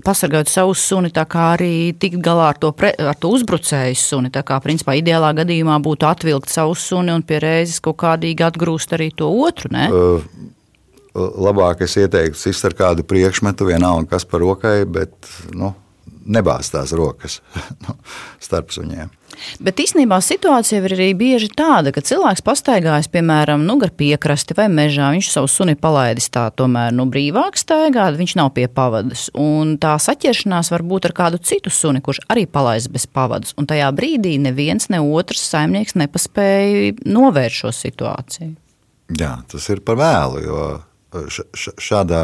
pasargāt 0.05 0.51
savu 0.53 0.75
suni, 0.77 1.11
tā 1.15 1.25
kā 1.31 1.55
arī 1.55 1.95
tikt 1.97 2.21
galā 2.25 2.51
ar 2.53 2.61
to, 2.61 2.71
pre, 2.77 2.93
ar 2.93 3.17
to 3.17 3.31
uzbrucēju 3.33 3.97
suni. 3.99 4.33
Tā 4.35 4.45
kā, 4.47 4.61
principā, 4.65 4.99
ideālā 5.01 5.33
gadījumā 5.41 5.79
būtu 5.85 6.09
atvilkt 6.11 6.53
savu 6.53 6.77
suni 6.79 7.15
un 7.15 7.25
pie 7.27 7.41
reizes 7.43 7.81
kaut 7.85 7.99
kādīgi 8.05 8.45
atgrūst 8.51 8.95
arī 8.99 9.09
to 9.17 9.31
otru. 9.49 9.73
Ne? 9.75 9.89
Uh, 9.89 10.53
labāk 11.19 11.85
es 11.87 11.99
ieteiktu 12.01 12.39
sist 12.39 12.65
ar 12.69 12.77
kādu 12.79 13.07
priekšmetu, 13.09 13.69
vienalga 13.69 14.17
kas 14.17 14.27
par 14.29 14.45
rokai, 14.45 14.83
bet 14.89 15.15
nu, 15.53 15.75
nebāzt 16.29 16.75
tās 16.75 16.93
rokas 16.97 17.41
nu, 17.85 17.97
starp 18.43 18.75
suņiem. 18.75 19.13
Bet 19.63 19.79
īstenībā 19.79 20.19
situācija 20.25 20.81
ir 20.83 20.95
arī 20.97 21.09
bieži 21.15 21.51
tāda, 21.55 21.93
ka 21.95 22.03
cilvēks 22.03 22.43
pastaigājas, 22.43 23.07
piemēram, 23.13 23.63
nu, 23.69 23.77
gar 23.79 23.93
piekrasti 23.95 24.57
vai 24.59 24.67
mežā. 24.73 25.13
Viņš 25.15 25.29
savu 25.31 25.51
suni 25.53 25.77
palaidis 25.79 26.27
tā, 26.35 26.49
tomēr 26.59 26.91
nu, 26.97 27.07
brīvāk 27.11 27.59
staigāt, 27.61 28.19
viņš 28.19 28.35
nav 28.41 28.51
pie 28.57 28.67
pavadas. 28.73 29.29
Un 29.39 29.77
tā 29.79 29.95
saķeršanās 30.03 30.73
var 30.75 30.83
būt 30.91 31.11
ar 31.11 31.17
kādu 31.21 31.39
citu 31.39 31.71
suni, 31.71 32.03
kurš 32.03 32.25
arī 32.33 32.49
palaists 32.51 32.91
bez 32.91 33.07
pavadas. 33.07 33.55
Un 33.61 33.69
tajā 33.71 33.93
brīdī 33.95 34.37
neviens, 34.43 34.91
ne 34.91 35.03
otrs 35.05 35.45
saimnieks 35.53 35.95
nepaspēja 36.01 36.97
novērst 37.07 37.63
šo 37.63 37.75
situāciju. 37.85 38.57
Jā, 39.19 39.39
tas 39.49 39.71
ir 39.73 39.81
par 39.87 39.97
vēlu, 40.03 40.43
jo 40.45 40.65
šādā 41.13 42.23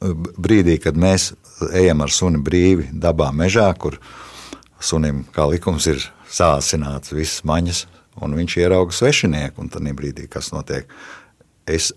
brīdī, 0.00 0.78
kad 0.82 0.96
mēs 0.96 1.32
ejam 1.76 2.04
ar 2.04 2.12
suni 2.12 2.40
brīvi 2.42 2.88
dabā, 2.92 3.30
mežā, 3.36 3.68
kur 3.78 3.98
sunim, 4.80 5.24
kā 5.34 5.46
likums, 5.50 5.86
ir 5.90 6.04
sāsināts 6.30 7.12
visas 7.12 7.44
maņas, 7.48 7.84
un 8.24 8.36
viņš 8.38 8.56
ierauga 8.62 8.96
svešinieku. 8.96 9.68
Tad 9.72 9.88
brīdī, 9.96 10.28
kas 10.30 10.52
notiek, 10.54 10.88
es 11.68 11.92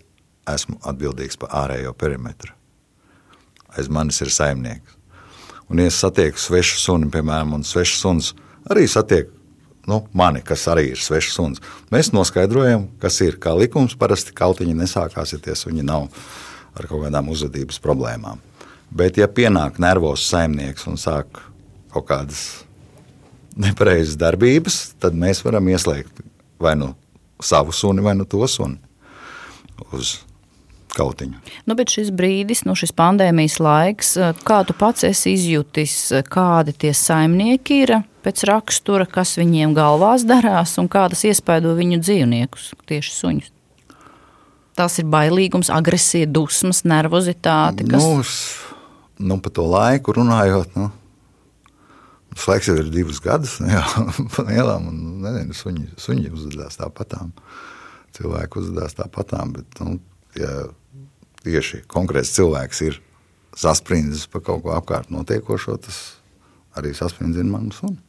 esmu 0.48 0.78
atbildīgs 0.84 1.40
par 1.40 1.54
ārējo 1.64 1.94
perimetru. 1.96 2.52
Aiz 3.74 3.88
manis 3.88 4.20
ir 4.22 4.30
saimnieks. 4.30 5.00
Un, 5.72 5.80
ja 5.80 5.88
es 5.88 5.96
satieku 5.98 6.38
svešu 6.38 6.76
suni, 6.78 7.08
piemēram, 7.10 7.54
un 7.56 7.64
svešs 7.64 8.02
suns 8.02 8.34
arī 8.70 8.84
satiek 8.90 9.30
nu, 9.90 10.00
mani, 10.16 10.42
kas 10.46 10.66
arī 10.72 10.90
ir 10.92 11.00
svešs 11.00 11.36
suns, 11.36 11.62
mēs 11.92 12.12
noskaidrojam, 12.14 12.88
kas 13.02 13.20
ir 13.24 13.38
kā 13.42 13.54
likums. 13.58 13.96
Parasti 13.98 14.34
kautiņi 14.36 14.76
nesākās, 14.78 15.34
ja 15.34 15.40
tie 15.42 15.56
suņi 15.58 15.84
nav 15.86 16.08
ar 16.74 16.88
kaut 16.90 17.06
kādām 17.06 17.30
uzvedības 17.32 17.80
problēmām. 17.84 18.42
Bet, 18.94 19.18
ja 19.18 19.28
pienāk 19.30 19.80
nervos 19.82 20.26
saimnieks 20.28 20.86
un 20.90 20.98
sāk 21.00 21.40
kaut 21.94 22.08
kādas 22.10 22.44
nepareizas 23.58 24.18
darbības, 24.18 24.94
tad 25.02 25.16
mēs 25.18 25.42
varam 25.46 25.68
ieslēgt 25.70 26.22
vai 26.62 26.74
nu 26.78 26.92
savu 27.42 27.74
suni, 27.74 28.02
vai 28.02 28.14
nu 28.18 28.26
to 28.26 28.46
suni 28.50 28.78
uz 29.94 30.20
kautiņu. 30.96 31.40
Nu, 31.68 31.76
bet 31.78 31.92
šis 31.94 32.10
brīdis, 32.14 32.64
nu, 32.68 32.76
šis 32.78 32.94
pandēmijas 32.96 33.58
laiks, 33.62 34.14
kā 34.46 34.62
tu 34.68 34.76
pats 34.78 35.06
esi 35.08 35.34
izjutis, 35.34 35.96
kādi 36.30 36.74
tie 36.84 36.94
saimnieki 36.96 37.80
ir 37.84 37.96
pēc 38.24 38.44
rakstura, 38.48 39.06
kas 39.10 39.36
viņiem 39.40 39.74
galvās 39.76 40.24
darās 40.28 40.78
un 40.80 40.88
kā 40.90 41.06
tas 41.12 41.24
iespaido 41.28 41.74
viņu 41.76 42.00
dzīvniekus, 42.02 42.72
tieši 42.88 43.14
suņus? 43.18 43.52
Tas 44.74 44.98
ir 44.98 45.06
bailīgums, 45.06 45.70
agresija, 45.70 46.26
dusmas, 46.26 46.82
nervozitāte. 46.88 47.86
Kas... 47.86 48.02
Nu, 48.02 49.28
nu, 49.30 49.38
par 49.42 49.54
to 49.54 49.66
laiku 49.70 50.16
runājot, 50.16 50.74
nu, 50.80 50.88
tas 52.34 52.48
laiks 52.50 52.70
jau 52.70 52.78
ir 52.80 52.90
divus 52.90 53.20
gadus. 53.22 53.60
Nu, 53.62 53.70
jā, 53.70 53.84
lielām, 54.50 54.88
un, 54.90 55.04
nezinu, 55.22 55.54
suņi, 55.60 55.86
suņi 56.06 56.32
uzvedās 56.34 56.80
tāpatām. 56.80 57.30
Cilvēki 58.14 58.60
uzvedās 58.62 58.98
tāpatām. 58.98 59.54
Bet, 59.54 59.78
nu, 59.82 60.00
ja 60.38 60.64
tieši 61.44 61.84
konkrēts 61.90 62.34
cilvēks 62.36 62.82
ir 62.88 63.00
sasprindzis 63.58 64.26
par 64.30 64.42
kaut 64.46 64.64
ko 64.64 64.74
apkārt 64.74 65.12
notiekošo, 65.14 65.78
tas 65.84 66.00
arī 66.78 66.94
sasprindzina 66.96 67.54
manu 67.54 67.74
sunu. 67.74 68.00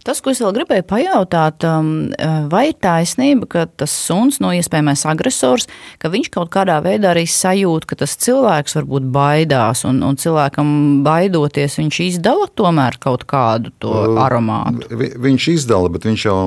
Tas, 0.00 0.22
ko 0.24 0.32
es 0.32 0.40
vēl 0.40 0.54
gribēju 0.56 0.84
pajautāt, 0.88 1.64
um, 1.68 2.08
vai 2.50 2.70
ir 2.70 2.76
taisnība, 2.80 3.46
ka 3.52 3.64
tas 3.82 3.92
suns, 3.92 4.38
no 4.40 4.48
iespējamais 4.56 5.04
agresors, 5.08 5.68
ka 6.00 6.08
viņš 6.12 6.30
kaut 6.32 6.48
kādā 6.54 6.78
veidā 6.84 7.12
arī 7.12 7.26
sajūt, 7.28 7.84
ka 7.88 7.98
tas 8.00 8.16
cilvēks 8.24 8.78
varbūt 8.78 9.10
baidās, 9.12 9.84
un, 9.88 10.00
un 10.06 10.16
cilvēkam 10.20 10.72
baidoties, 11.04 11.76
viņš 11.82 12.00
izdala 12.06 12.48
tomēr 12.56 12.96
kaut 13.02 13.26
kādu 13.28 13.74
to 13.82 13.92
aromātu? 14.24 14.88
Vi, 14.88 15.12
viņš 15.28 15.48
izdala, 15.58 15.92
bet 15.92 16.08
viņš 16.08 16.26
jau 16.30 16.40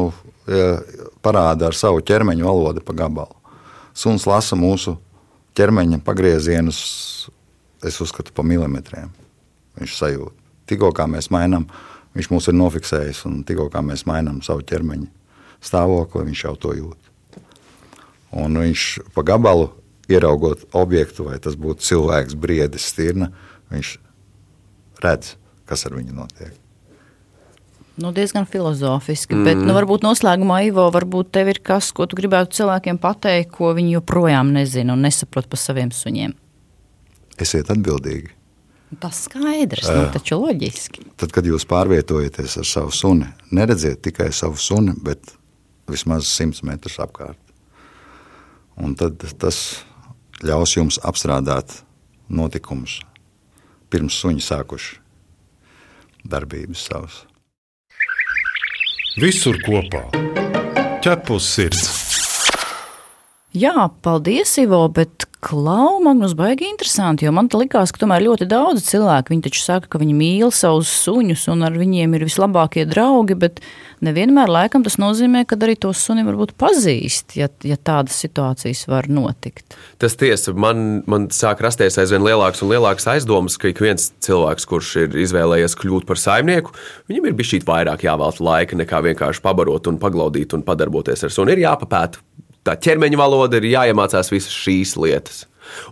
ja, 0.49 0.73
parāda 1.23 1.69
ar 1.69 1.77
savu 1.77 2.01
ķermeņa 2.06 2.49
valodu 2.49 2.84
pa 2.86 2.97
gabalu. 3.06 3.38
Suns 3.93 4.25
lasa 4.25 4.58
mūsu 4.58 4.97
ķermeņa 5.57 6.01
pagriezienus, 6.05 6.83
es 7.83 7.99
uzskatu, 8.03 8.33
pa 8.35 8.45
milimetriem. 8.47 9.11
Viņš 9.79 9.97
sajūt. 9.99 10.39
Tikko 10.69 10.93
kā 10.95 11.05
mēs 11.09 11.27
mainām 11.33 11.67
Viņš 12.13 12.29
mūs 12.29 12.49
ir 12.49 12.57
nofiksējis, 12.57 13.23
un 13.25 13.41
tikko 13.47 13.69
mēs 13.81 14.05
mainām 14.09 14.41
savu 14.45 14.61
ķermeņa 14.69 15.09
stāvokli, 15.63 16.27
viņš 16.29 16.43
jau 16.45 16.53
to 16.61 16.73
jūt. 16.77 17.09
Un 18.37 18.57
viņš 18.61 18.83
pa 19.15 19.23
gabalu 19.25 19.71
ieraugot 20.11 20.67
objektu, 20.77 21.25
vai 21.29 21.39
tas 21.41 21.57
būtu 21.57 21.85
cilvēks, 21.85 22.37
briedis, 22.37 22.85
stirna, 22.93 23.31
viņš 23.73 23.95
redz, 25.01 25.35
kas 25.69 25.87
ar 25.89 25.97
viņu 25.97 26.17
notiek. 26.17 26.62
Nu, 27.95 28.10
diezgan 28.10 28.47
filozofiski, 28.49 29.36
mm. 29.36 29.43
bet 29.45 29.60
nu, 29.62 29.73
varbūt 29.75 30.01
noslēgumā, 30.01 30.63
Ivo, 30.65 30.88
varbūt 30.93 31.29
tev 31.36 31.51
ir 31.51 31.60
kas, 31.62 31.91
ko 31.93 32.08
tu 32.10 32.17
gribētu 32.17 32.58
cilvēkiem 32.58 32.97
pateikt, 33.01 33.51
ko 33.53 33.69
viņi 33.77 33.99
joprojām 33.99 34.49
nezina 34.56 34.95
un 34.95 35.06
nesaprot 35.06 35.45
par 35.51 35.62
saviem 35.62 35.91
suņiem. 35.93 36.34
Esiet 37.43 37.69
atbildīgi. 37.73 38.34
Tas 39.01 39.23
skaidrs, 39.27 39.88
nu, 39.89 40.08
taču 40.13 40.38
loģiski. 40.41 41.06
Tad, 41.17 41.32
kad 41.34 41.45
jūs 41.49 41.65
pārvietojaties 41.69 42.58
ar 42.62 42.67
savu 42.69 42.93
suni, 42.93 43.29
neredziet 43.53 44.01
tikai 44.06 44.29
savu 44.34 44.58
suni, 44.62 44.93
bet 45.01 45.34
vismaz 45.89 46.29
100 46.29 46.65
metrus 46.69 46.99
apkārt. 47.01 47.39
Un 48.82 48.95
tad 48.97 49.21
tas 49.41 49.60
ļaus 50.41 50.73
jums 50.77 50.97
apstrādāt 51.06 51.82
notikumus 52.29 52.99
pirms 53.93 54.17
suņi 54.17 54.41
sākuši 54.41 54.97
darbības 56.25 56.88
savas. 56.89 57.19
Visur 59.13 59.60
kopā- 59.62 60.08
ķepus 61.06 61.45
sirds. 61.54 62.02
Jā, 63.53 63.85
paldies, 64.01 64.55
Ivo, 64.57 64.87
bet 64.89 65.27
Klau, 65.43 65.99
Magnus, 65.99 66.31
baigi 66.33 66.65
interesanti, 66.71 67.27
jo 67.27 67.33
man 67.35 67.49
likās, 67.51 67.91
ka 67.91 67.99
tomēr 68.01 68.23
ļoti 68.23 68.47
daudz 68.49 68.85
cilvēku, 68.87 69.33
viņi 69.33 69.43
taču 69.45 69.59
saka, 69.61 69.89
ka 69.91 69.99
viņi 70.01 70.13
mīl 70.15 70.53
savus 70.55 70.89
suņus 71.03 71.43
un 71.51 71.65
ar 71.67 71.75
viņiem 71.77 72.15
ir 72.15 72.23
vislabākie 72.25 72.85
draugi, 72.89 73.35
bet 73.37 73.59
nevienmēr 74.01 74.49
laikam 74.49 74.85
tas 74.87 74.95
nozīmē, 75.01 75.43
ka 75.45 75.59
arī 75.59 75.75
tos 75.75 76.01
suni 76.01 76.23
varbūt 76.25 76.55
pazīst, 76.57 77.35
ja, 77.37 77.49
ja 77.67 77.75
tādas 77.75 78.17
situācijas 78.23 78.85
var 78.87 79.09
notikt. 79.11 79.77
Tas 80.01 80.15
tiesa, 80.17 80.55
man, 80.55 81.03
man 81.11 81.27
sāk 81.35 81.61
rasties 81.61 81.99
aizvien 82.01 82.23
lielāks 82.23 82.63
un 82.63 82.71
lielāks 82.71 83.05
aizdomas, 83.11 83.59
ka 83.59 83.69
ik 83.69 83.83
viens 83.83 84.09
cilvēks, 84.23 84.65
kurš 84.71 84.95
ir 85.03 85.21
izvēlējies 85.27 85.77
kļūt 85.83 86.07
par 86.09 86.23
saimnieku, 86.23 86.73
viņam 87.11 87.29
ir 87.29 87.37
bijis 87.37 87.67
vairāk 87.67 88.07
jāvēlta 88.07 88.47
laika 88.47 88.79
nekā 88.79 89.03
vienkārši 89.11 89.43
pabarot 89.43 89.91
un 89.91 90.01
paglaudīt 90.01 90.55
un 90.57 90.65
padarboties 90.65 91.27
ar 91.27 91.35
suni. 91.35 91.53
Ir 91.53 91.67
jāpapēta 91.67 92.23
tā 92.67 92.76
ķermeņa 92.80 93.19
valoda 93.19 93.60
ir 93.60 93.71
jāiemācās 93.73 94.32
visas 94.34 94.54
šīs 94.56 94.95
lietas. 94.99 95.43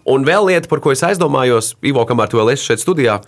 Un 0.08 0.26
vēl 0.28 0.50
lieta, 0.50 0.70
par 0.72 0.82
ko 0.84 0.92
es 0.94 1.04
aizdomājos, 1.06 1.76
Ivo, 1.88 2.04
kamēr 2.08 2.32
tu 2.32 2.40
vēl 2.42 2.54
esi 2.54 2.70
šeit 2.70 2.84
studijā, 2.84 3.20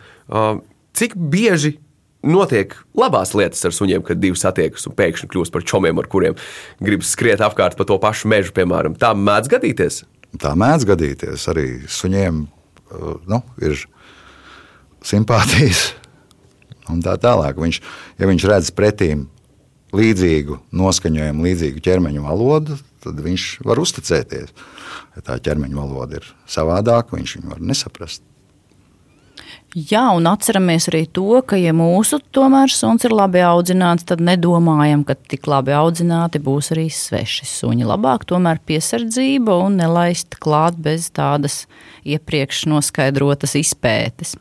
cik 0.97 1.15
bieži 1.15 1.77
notiek 2.23 2.75
labās 2.95 3.33
lietas 3.35 3.63
ar 3.67 3.75
suņiem, 3.75 4.03
kad 4.07 4.21
divi 4.21 4.39
satiekas 4.39 4.87
un 4.87 4.95
pēkšņi 4.97 5.29
kļūst 5.31 5.53
par 5.53 5.65
čomiem, 5.67 5.99
ar 5.99 6.07
kuriem 6.11 6.37
gribas 6.83 7.11
skriet 7.15 7.43
apkārt 7.43 7.77
pa 7.79 7.87
to 7.87 7.97
pašu 8.01 8.31
mežu, 8.31 8.53
piemēram. 8.55 8.95
Tā 8.99 9.11
mēdz 9.17 9.51
gadīties. 9.51 10.03
Tā 10.39 10.53
mēdz 10.59 10.87
gadīties. 10.89 11.47
Arī 11.51 11.67
suņiem 11.91 12.45
nu, 13.29 13.41
ir 13.63 13.83
simpātijas 15.03 15.91
un 16.91 17.03
tā 17.03 17.17
tālāk. 17.21 17.59
Viņš, 17.59 17.81
ja 18.19 18.29
viņš 18.29 18.47
redz 18.49 18.71
pretīm 18.75 19.27
līdzīgu 19.93 20.57
noskaņojumu, 20.73 21.45
līdzīgu 21.45 21.83
ķermeņa 21.85 22.23
valodu, 22.23 22.79
tad 23.03 23.23
viņš 23.23 23.47
var 23.67 23.81
uzticēties. 23.83 24.53
Ja 25.15 25.25
tā 25.25 25.39
ķermeņa 25.43 25.79
valoda 25.79 26.21
ir 26.21 26.29
savādāka, 26.49 27.17
viņš 27.17 27.39
viņu 27.39 27.51
var 27.55 27.65
nesaprast. 27.71 28.23
Jā, 29.73 30.03
un 30.13 30.27
atceramies 30.29 30.85
arī 30.91 31.07
to, 31.09 31.39
ka, 31.49 31.57
ja 31.57 31.71
mūsu 31.73 32.19
tomēr 32.35 32.69
suns 32.69 33.07
ir 33.07 33.13
labi 33.15 33.41
audzināts, 33.41 34.05
tad 34.05 34.21
nedomājam, 34.21 35.01
ka 35.01 35.15
tik 35.17 35.49
labi 35.49 35.73
audzināti 35.73 36.37
būs 36.45 36.69
arī 36.75 36.85
sveši 36.93 37.47
suņi. 37.49 37.87
Labāk 37.89 38.27
tomēr 38.29 38.61
piesardzība 38.61 39.55
un 39.65 39.79
nelaist 39.81 40.37
klāt 40.37 40.77
bez 40.77 41.09
tādas 41.09 41.63
iepriekš 42.05 42.67
noskaidrotas 42.69 43.57
izpētes. 43.57 44.35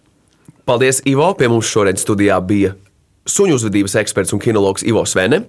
Paldies, 0.68 1.00
Ivo! 1.08 1.30
Pie 1.40 1.48
mums 1.48 1.70
šodien 1.72 1.96
studijā 1.96 2.36
bija 2.44 2.74
suņu 3.24 3.56
uzvedības 3.56 3.96
eksperts 4.04 4.36
un 4.36 4.42
kinologs 4.44 4.84
Ivo 4.84 5.06
Svene. 5.08 5.46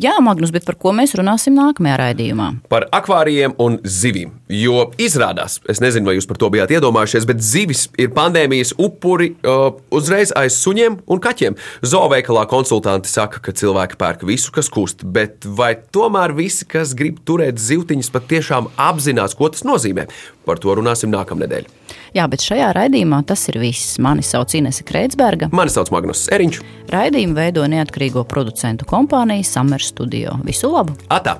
Jā, 0.00 0.14
Magnus, 0.22 0.52
bet 0.54 0.66
par 0.66 0.76
ko 0.80 0.92
mēs 0.96 1.14
runāsim 1.18 1.56
nākamajā 1.56 1.96
raidījumā? 2.00 2.48
Par 2.72 2.86
akvārijiem 2.94 3.56
un 3.60 3.78
zivīm. 3.84 4.32
Jo 4.50 4.88
izrādās, 5.00 5.58
es 5.70 5.82
nezinu, 5.82 6.08
vai 6.08 6.16
jūs 6.16 6.28
par 6.30 6.40
to 6.40 6.50
bijāt 6.52 6.72
iedomājušies, 6.74 7.26
bet 7.28 7.42
zivis 7.44 7.86
ir 8.00 8.12
pandēmijas 8.16 8.74
upuri 8.80 9.32
uh, 9.42 9.70
uzreiz 9.94 10.34
aiz 10.38 10.58
suņiem 10.58 11.00
un 11.10 11.22
kaķiem. 11.22 11.58
Zooveikalā 11.86 12.46
konsultanti 12.50 13.10
saka, 13.10 13.42
ka 13.44 13.54
cilvēki 13.56 13.98
pērk 14.00 14.26
visu, 14.28 14.52
kas 14.54 14.70
kust, 14.72 15.04
bet 15.04 15.46
vai 15.46 15.72
tomēr 15.94 16.34
visi, 16.36 16.68
kas 16.70 16.94
grib 16.98 17.22
turēt 17.26 17.60
zivtiņas, 17.62 18.12
patiešām 18.14 18.70
apzinās, 18.80 19.36
ko 19.38 19.50
tas 19.52 19.66
nozīmē? 19.66 20.08
Par 20.48 20.62
to 20.62 20.74
runāsim 20.78 21.12
nākamnedēļ. 21.14 21.68
Jā, 22.16 22.26
bet 22.30 22.42
šajā 22.42 22.70
raidījumā 22.76 23.22
tas 23.28 23.44
ir 23.52 23.60
viss. 23.62 23.98
Mani 24.02 24.24
sauc 24.26 24.54
Inese 24.58 24.86
Kreitsberga. 24.86 25.50
Mani 25.54 25.72
sauc 25.72 25.92
Magnus 25.94 26.26
Eriņš. 26.32 26.60
Raidījumu 26.90 27.36
veido 27.38 27.66
neatkarīgo 27.70 28.24
producentu 28.30 28.88
kompānija 28.90 29.46
Summer 29.46 29.82
Studio. 29.82 30.38
Visu 30.46 30.72
labu! 30.72 30.96
Atā! 31.12 31.38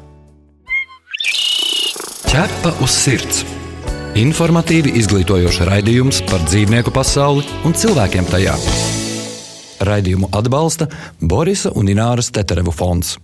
Ķepa 2.30 2.76
uz 2.85 2.94
sirds! 2.94 3.42
Informatīvi 4.18 4.90
izglītojoši 4.98 5.66
raidījums 5.68 6.18
par 6.26 6.42
dzīvnieku 6.46 6.90
pasauli 6.94 7.44
un 7.66 7.74
cilvēkiem 7.78 8.26
tajā. 8.30 8.56
Raidījumu 9.87 10.30
atbalsta 10.35 10.90
Borisa 11.22 11.70
un 11.78 11.88
Ināras 11.94 12.33
Teterevu 12.35 12.74
fonds. 12.74 13.16